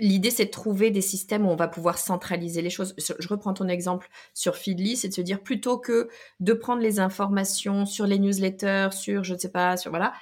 [0.01, 2.95] l'idée c'est de trouver des systèmes où on va pouvoir centraliser les choses.
[2.99, 6.09] Je reprends ton exemple sur Feedly, c'est de se dire plutôt que
[6.41, 10.13] de prendre les informations sur les newsletters, sur je ne sais pas, sur voilà,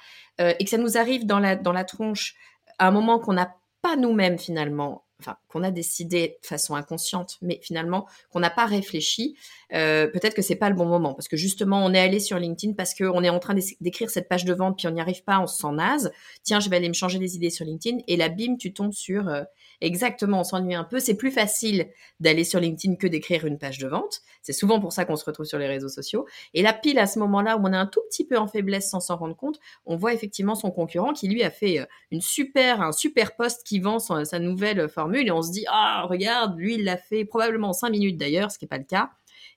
[0.41, 2.35] euh, et que ça nous arrive dans la, dans la tronche
[2.77, 7.37] à un moment qu'on n'a pas nous-mêmes finalement, enfin qu'on a décidé de façon inconsciente,
[7.41, 9.35] mais finalement qu'on n'a pas réfléchi,
[9.73, 12.39] euh, peut-être que c'est pas le bon moment parce que justement on est allé sur
[12.39, 15.23] LinkedIn parce qu'on est en train d'écrire cette page de vente puis on n'y arrive
[15.23, 16.11] pas, on se sent naze.
[16.43, 18.93] Tiens, je vais aller me changer les idées sur LinkedIn et là bim, tu tombes
[18.93, 19.43] sur euh,
[19.81, 20.99] Exactement, on s'ennuie un peu.
[20.99, 24.21] C'est plus facile d'aller sur LinkedIn que d'écrire une page de vente.
[24.41, 26.25] C'est souvent pour ça qu'on se retrouve sur les réseaux sociaux.
[26.53, 28.89] Et là, pile à ce moment-là où on est un tout petit peu en faiblesse
[28.89, 32.21] sans s'en rendre compte, on voit effectivement son concurrent qui lui a fait euh, une
[32.21, 36.75] super, un super post qui vend sa nouvelle et on se dit, ah, regarde, lui,
[36.75, 39.09] il l'a fait probablement en cinq minutes d'ailleurs, ce qui n'est pas le cas.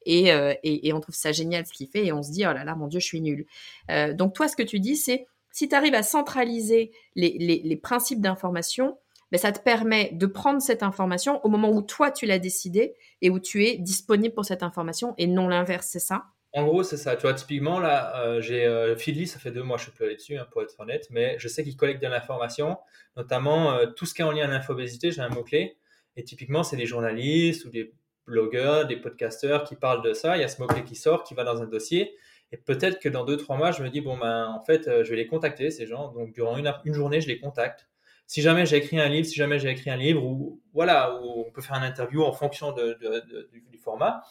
[0.05, 2.45] Et, euh, et, et, on trouve ça génial ce qu'il fait et on se dit,
[2.47, 3.47] oh là là, mon Dieu, je suis nul.
[3.91, 7.61] Euh, donc toi, ce que tu dis, c'est si tu arrives à centraliser les, les,
[7.63, 8.99] les principes d'information,
[9.31, 12.95] mais ça te permet de prendre cette information au moment où toi tu l'as décidé
[13.21, 16.25] et où tu es disponible pour cette information et non l'inverse, c'est ça?
[16.55, 17.17] En gros, c'est ça.
[17.17, 19.97] Tu vois, typiquement, là, euh, j'ai euh, Feedly, ça fait deux mois que je suis
[19.97, 22.77] plus allé dessus, hein, pour être honnête, mais je sais qu'il collecte de l'information,
[23.17, 25.79] notamment euh, tout ce qui est en lien à l'infobésité, j'ai un mot-clé.
[26.17, 27.95] Et typiquement, c'est des journalistes ou des
[28.27, 30.37] blogueurs, des podcasteurs qui parlent de ça.
[30.37, 32.15] Il y a ce mot-clé qui sort, qui va dans un dossier.
[32.53, 35.09] Et peut-être que dans deux, trois mois, je me dis, bon, ben, en fait, je
[35.09, 36.13] vais les contacter, ces gens.
[36.13, 37.89] Donc, durant une, journée, je les contacte
[38.27, 41.45] si jamais j'ai écrit un livre, si jamais j'ai écrit un livre, ou voilà, où
[41.47, 44.23] on peut faire un interview en fonction du, format.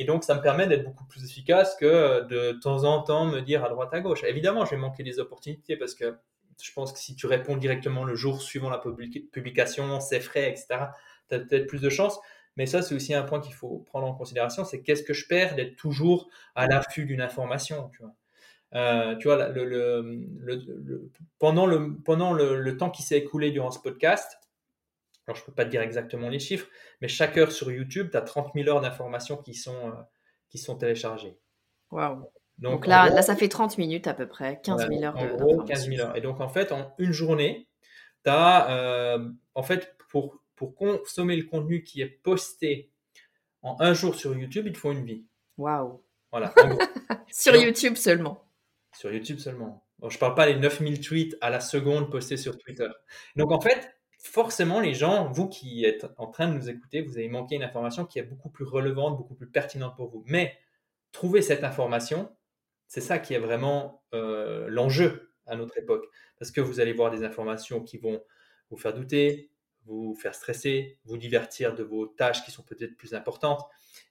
[0.00, 3.40] Et donc, ça me permet d'être beaucoup plus efficace que de temps en temps me
[3.40, 4.24] dire à droite à gauche.
[4.24, 6.16] Évidemment, je vais manquer des opportunités parce que
[6.58, 10.86] je pense que si tu réponds directement le jour suivant la publication, c'est frais, etc.,
[11.28, 12.18] tu as peut-être plus de chance.
[12.56, 15.28] Mais ça, c'est aussi un point qu'il faut prendre en considération, c'est qu'est-ce que je
[15.28, 17.90] perds d'être toujours à l'affût d'une information.
[17.90, 18.14] Tu vois.
[18.74, 19.16] Euh,
[19.52, 24.39] le, pendant, le, pendant le, temps qui s'est écoulé durant ce podcast,
[25.26, 26.66] alors je ne peux pas te dire exactement les chiffres,
[27.00, 29.92] mais chaque heure sur YouTube, tu as 30 000 heures d'informations qui, sont euh,
[30.48, 31.38] qui sont téléchargées.
[31.90, 32.30] Waouh!
[32.58, 35.16] Donc, là, là, ça fait 30 minutes à peu près, 15 000 heures.
[35.16, 36.16] En gros, 15 000 heures.
[36.16, 37.68] Et donc, en fait, en une journée,
[38.22, 42.92] tu as, euh, en fait, pour, pour consommer le contenu qui est posté
[43.62, 45.24] en un jour sur YouTube, il te faut une vie.
[45.56, 46.02] Waouh!
[46.30, 46.52] Voilà.
[47.30, 48.44] sur YouTube seulement.
[48.94, 49.86] Sur YouTube seulement.
[50.06, 52.88] je ne parle pas des 9000 tweets à la seconde postés sur Twitter.
[53.36, 57.16] Donc en fait, forcément, les gens, vous qui êtes en train de nous écouter, vous
[57.16, 60.22] avez manqué une information qui est beaucoup plus relevante, beaucoup plus pertinente pour vous.
[60.26, 60.56] Mais
[61.12, 62.30] trouver cette information,
[62.86, 66.06] c'est ça qui est vraiment euh, l'enjeu à notre époque.
[66.38, 68.22] Parce que vous allez voir des informations qui vont
[68.70, 69.50] vous faire douter,
[69.86, 73.64] vous faire stresser, vous divertir de vos tâches qui sont peut-être plus importantes.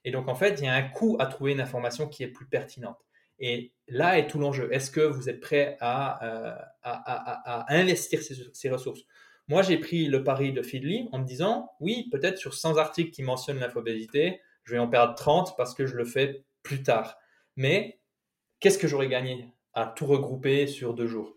[0.04, 2.28] Et donc, en fait, il y a un coût à trouver une information qui est
[2.28, 2.98] plus pertinente.
[3.38, 4.72] Et là est tout l'enjeu.
[4.72, 9.00] Est-ce que vous êtes prêt à, euh, à, investir ces, ressources?
[9.50, 13.10] Moi, j'ai pris le pari de Feedly en me disant, oui, peut-être sur 100 articles
[13.10, 17.18] qui mentionnent l'infobésité, je vais en perdre 30 parce que je le fais plus tard.
[17.56, 17.98] Mais
[18.60, 21.36] qu'est-ce que j'aurais gagné à tout regrouper sur deux jours?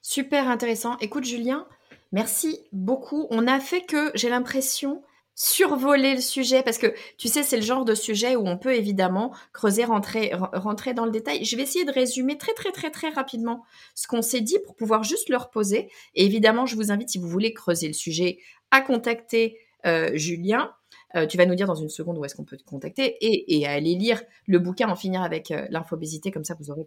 [0.00, 0.96] Super intéressant.
[1.02, 1.68] Écoute, Julien,
[2.12, 3.26] merci beaucoup.
[3.28, 5.02] On a fait que, j'ai l'impression,
[5.38, 8.74] survoler le sujet parce que tu sais c'est le genre de sujet où on peut
[8.74, 11.44] évidemment creuser rentrer dans le détail.
[11.44, 13.62] Je vais essayer de résumer très très très très rapidement
[13.94, 15.90] ce qu'on s'est dit pour pouvoir juste le reposer.
[16.14, 18.38] Et évidemment je vous invite si vous voulez creuser le sujet
[18.70, 20.72] à contacter euh, Julien
[21.16, 23.66] euh, tu vas nous dire dans une seconde où est-ce qu'on peut te contacter et,
[23.66, 26.86] aller lire le bouquin, en finir avec euh, l'infobésité, comme ça vous aurez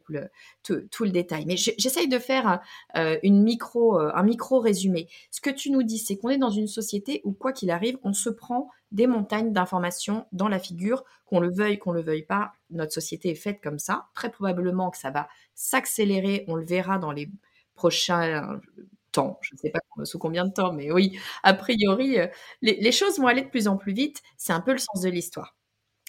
[0.63, 1.45] tout le, détail.
[1.45, 2.61] Mais j'essaye de faire
[2.95, 5.07] euh, un micro résumé.
[5.31, 7.97] Ce que tu nous dis, c'est qu'on est dans une société où, quoi qu'il arrive,
[8.03, 12.25] on se prend des montagnes d'informations dans la figure, qu'on le veuille, qu'on le veuille
[12.25, 12.53] pas.
[12.69, 14.07] Notre société est faite comme ça.
[14.13, 16.45] Très probablement que ça va s'accélérer.
[16.47, 17.29] On le verra dans les
[17.75, 18.59] prochains
[19.11, 19.39] temps.
[19.41, 22.27] Je ne sais pas sous combien de temps, mais oui, a priori, euh,
[22.61, 24.21] les, choses vont aller de plus en plus vite.
[24.37, 25.55] C'est un peu le sens de l'histoire.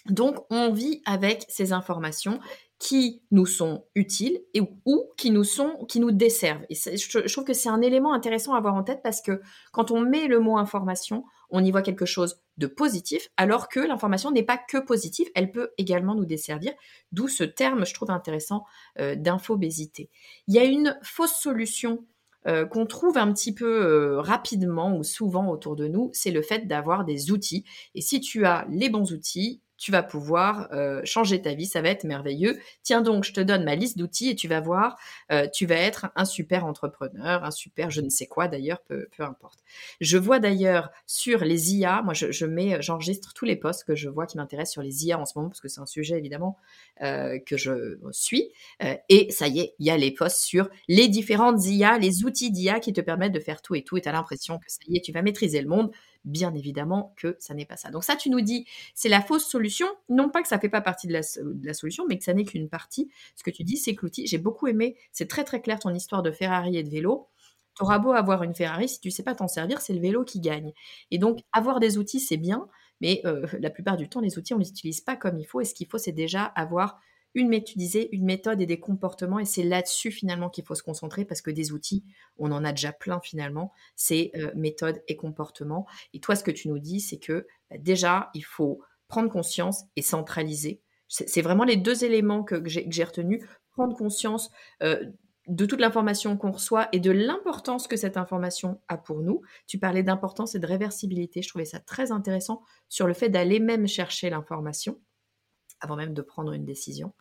[0.06, 2.40] Donc, on vit avec ces informations
[2.80, 6.64] qui nous sont utiles et, ou qui nous, sont, qui nous desservent.
[6.70, 9.90] Et je, trouve que c'est un élément intéressant à avoir en tête parce que quand
[9.90, 14.30] on met le mot information, on y voit quelque chose de positif, alors que l'information
[14.30, 16.72] n'est pas que positive, elle peut également nous desservir,
[17.12, 18.64] d'où ce terme, je trouve intéressant,
[18.98, 20.08] euh, d'infobésité.
[20.46, 22.06] Il y a une fausse solution
[22.46, 26.42] euh, qu'on trouve un petit peu euh, rapidement ou souvent autour de nous, c'est le
[26.42, 27.64] fait d'avoir des outils.
[27.94, 31.80] Et si tu as les bons outils, tu vas pouvoir euh, changer ta vie, ça
[31.80, 32.58] va être merveilleux.
[32.82, 34.98] Tiens donc, je te donne ma liste d'outils et tu vas voir,
[35.32, 39.08] euh, tu vas être un super entrepreneur, un super je ne sais quoi d'ailleurs, peu,
[39.16, 39.58] peu importe.
[40.02, 44.10] Je vois d'ailleurs sur les IA, moi je, mets, j'enregistre tous les posts que je
[44.10, 46.58] vois qui m'intéressent sur les IA en ce moment parce que c'est un sujet évidemment
[47.02, 48.52] euh, que je suis.
[49.08, 52.50] et ça y est, il y a les posts sur les différentes IA, les outils
[52.50, 53.96] d'IA qui te permettent de faire tout et tout.
[53.96, 55.90] Et tu as l'impression que ça y est, tu vas maîtriser le monde.
[56.24, 57.90] Bien évidemment que ça n'est pas ça.
[57.90, 59.86] Donc ça, tu nous dis, c'est la fausse solution.
[60.10, 62.44] Non pas que ça ne fait pas partie de la, solution, mais que ça n'est
[62.44, 63.10] qu'une partie.
[63.36, 65.94] Ce que tu dis, c'est que l'outil, j'ai beaucoup aimé, c'est très très clair ton
[65.94, 67.28] histoire de Ferrari et de vélo.
[67.74, 70.00] Tu auras beau avoir une Ferrari, si tu ne sais pas t'en servir, c'est le
[70.00, 70.72] vélo qui gagne.
[71.10, 72.68] Et donc, avoir des outils, c'est bien,
[73.00, 75.46] mais euh, la plupart du temps, les outils, on ne les utilise pas comme il
[75.46, 75.62] faut.
[75.62, 77.00] Et ce qu'il faut, c'est déjà avoir
[77.34, 77.52] une,
[78.12, 79.38] une méthode et des comportements.
[79.38, 82.04] Et c'est là-dessus finalement qu'il faut se concentrer parce que des outils,
[82.38, 83.72] on en a déjà plein finalement.
[83.96, 85.86] C'est euh, méthode et comportement.
[86.12, 89.84] Et toi, ce que tu nous dis, c'est que bah, déjà, il faut prendre conscience
[89.96, 90.80] et centraliser.
[91.08, 93.44] C'est vraiment les deux éléments que, j'ai retenus.
[93.72, 94.50] Prendre conscience
[94.80, 95.04] euh,
[95.48, 99.42] de toute l'information qu'on reçoit et de l'importance que cette information a pour nous.
[99.66, 101.42] Tu parlais d'importance et de réversibilité.
[101.42, 105.00] Je trouvais ça très intéressant sur le fait d'aller même chercher l'information
[105.80, 107.12] avant même de prendre une décision.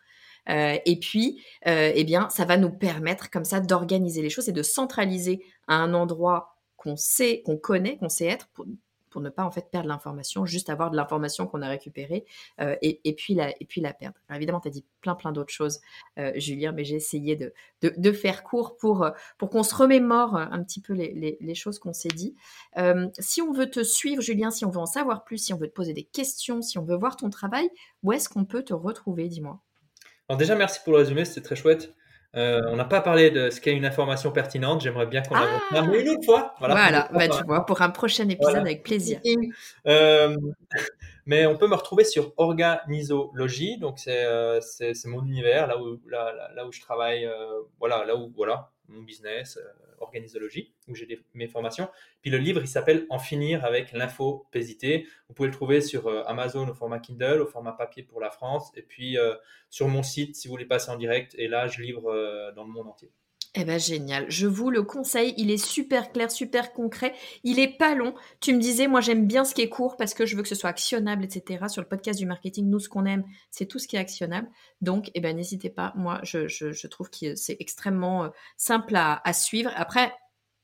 [0.50, 4.50] Euh, et puis, euh, eh bien, ça va nous permettre comme ça d'organiser les choses
[4.50, 8.50] et de centraliser à un endroit qu'on sait, qu'on connaît, qu'on sait être,
[9.10, 12.26] pour ne pas en fait perdre l'information, juste avoir de l'information qu'on a récupérée
[12.62, 14.18] euh, et, et, puis la, et la perdre.
[14.28, 15.80] Alors évidemment, tu as dit plein plein d'autres choses,
[16.18, 20.64] euh, Julien, mais j'ai essayé de, faire court pour, euh, pour qu'on se remémore un
[20.64, 22.36] petit peu les, choses qu'on s'est dit.
[23.20, 25.68] Si on veut te suivre, Julien, si on veut en savoir plus, si on veut
[25.68, 27.70] te poser des questions, si on veut voir ton travail,
[28.04, 29.60] où est-ce qu'on peut te retrouver, dis-moi?
[30.30, 31.94] Alors déjà, merci pour le résumé, c'était très chouette.
[32.36, 34.82] Euh, on n'a pas parlé de ce qu'est une information pertinente.
[34.82, 36.56] J'aimerais bien qu'on ah avance une autre fois.
[36.60, 37.10] Voilà, voilà.
[37.12, 39.20] Bah, tu vois, pour un prochain épisode avec plaisir.
[39.88, 40.38] Euh,
[41.26, 43.78] mais on peut me retrouver sur Organisologie.
[43.80, 44.60] Donc, c'est euh,
[45.06, 47.28] mon univers, là où, là, là, où je travaille,
[47.80, 49.70] voilà, là où, voilà, mon business, euh,
[50.00, 51.90] organisologie, où j'ai mes formations.
[52.22, 55.08] Puis le livre, il s'appelle En finir avec l'infopésité.
[55.28, 58.32] Vous pouvez le trouver sur euh, Amazon au format Kindle, au format papier pour la
[58.32, 59.36] France, et puis euh,
[59.70, 61.36] sur mon site si vous voulez passer en direct.
[61.38, 63.12] Et là, je livre dans le monde entier.
[63.56, 67.80] Eh ben génial, je vous le conseille, il est super clair, super concret, il est
[67.80, 68.14] pas long.
[68.42, 70.48] Tu me disais, moi j'aime bien ce qui est court parce que je veux que
[70.48, 71.66] ce soit actionnable, etc.
[71.68, 74.48] Sur le podcast du marketing, nous ce qu'on aime, c'est tout ce qui est actionnable.
[74.82, 78.96] Donc, eh ben n'hésitez pas, moi je, je, je trouve que c'est extrêmement euh, simple
[78.96, 79.72] à, à, suivre.
[79.76, 80.14] Après,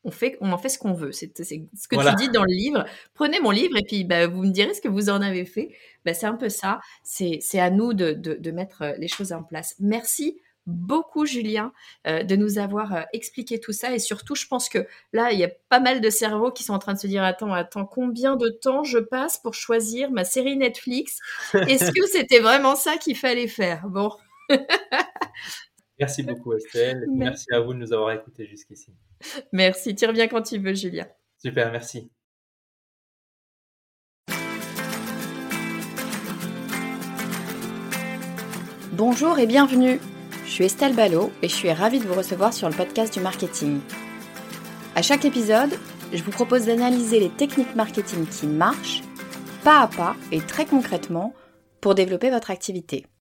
[0.04, 2.54] on, fait, on en fait ce qu'on veut, c'est ce que tu dis dans le
[2.54, 2.86] livre.
[3.16, 5.72] Prenez mon livre et puis bah, vous me direz ce que vous en avez fait.
[6.06, 9.32] Bah, c'est un peu ça, c'est à nous de, de, de mettre euh, les choses
[9.34, 9.74] en place.
[9.80, 11.74] Merci beaucoup, Julien,
[12.08, 13.94] euh, de nous avoir euh, expliqué tout ça.
[13.94, 16.74] Et surtout, je pense que là, il y a pas mal de cerveaux qui sont
[16.74, 20.24] en train de se dire Attends, attends, combien de temps je passe pour choisir ma
[20.24, 21.20] série Netflix?
[21.54, 23.88] Est-ce que c'était vraiment ça qu'il fallait faire?
[23.88, 24.12] Bon.
[26.00, 27.06] Merci beaucoup, Estelle.
[27.10, 27.46] Merci.
[27.54, 28.94] à vous de nous avoir écoutés jusqu'ici.
[29.54, 29.96] Merci.
[29.96, 31.08] Tu reviens quand tu veux, Julien.
[31.38, 32.10] Super, merci.
[38.92, 40.00] Bonjour et bienvenue.
[40.46, 43.20] Je suis Estelle Ballot et je suis ravie de vous recevoir sur le podcast du
[43.20, 43.80] marketing.
[44.96, 45.72] À chaque épisode,
[46.14, 49.02] je vous propose d'analyser les techniques marketing qui marchent,
[49.64, 51.34] pas à pas et très concrètement,
[51.82, 53.06] pour développer votre activité.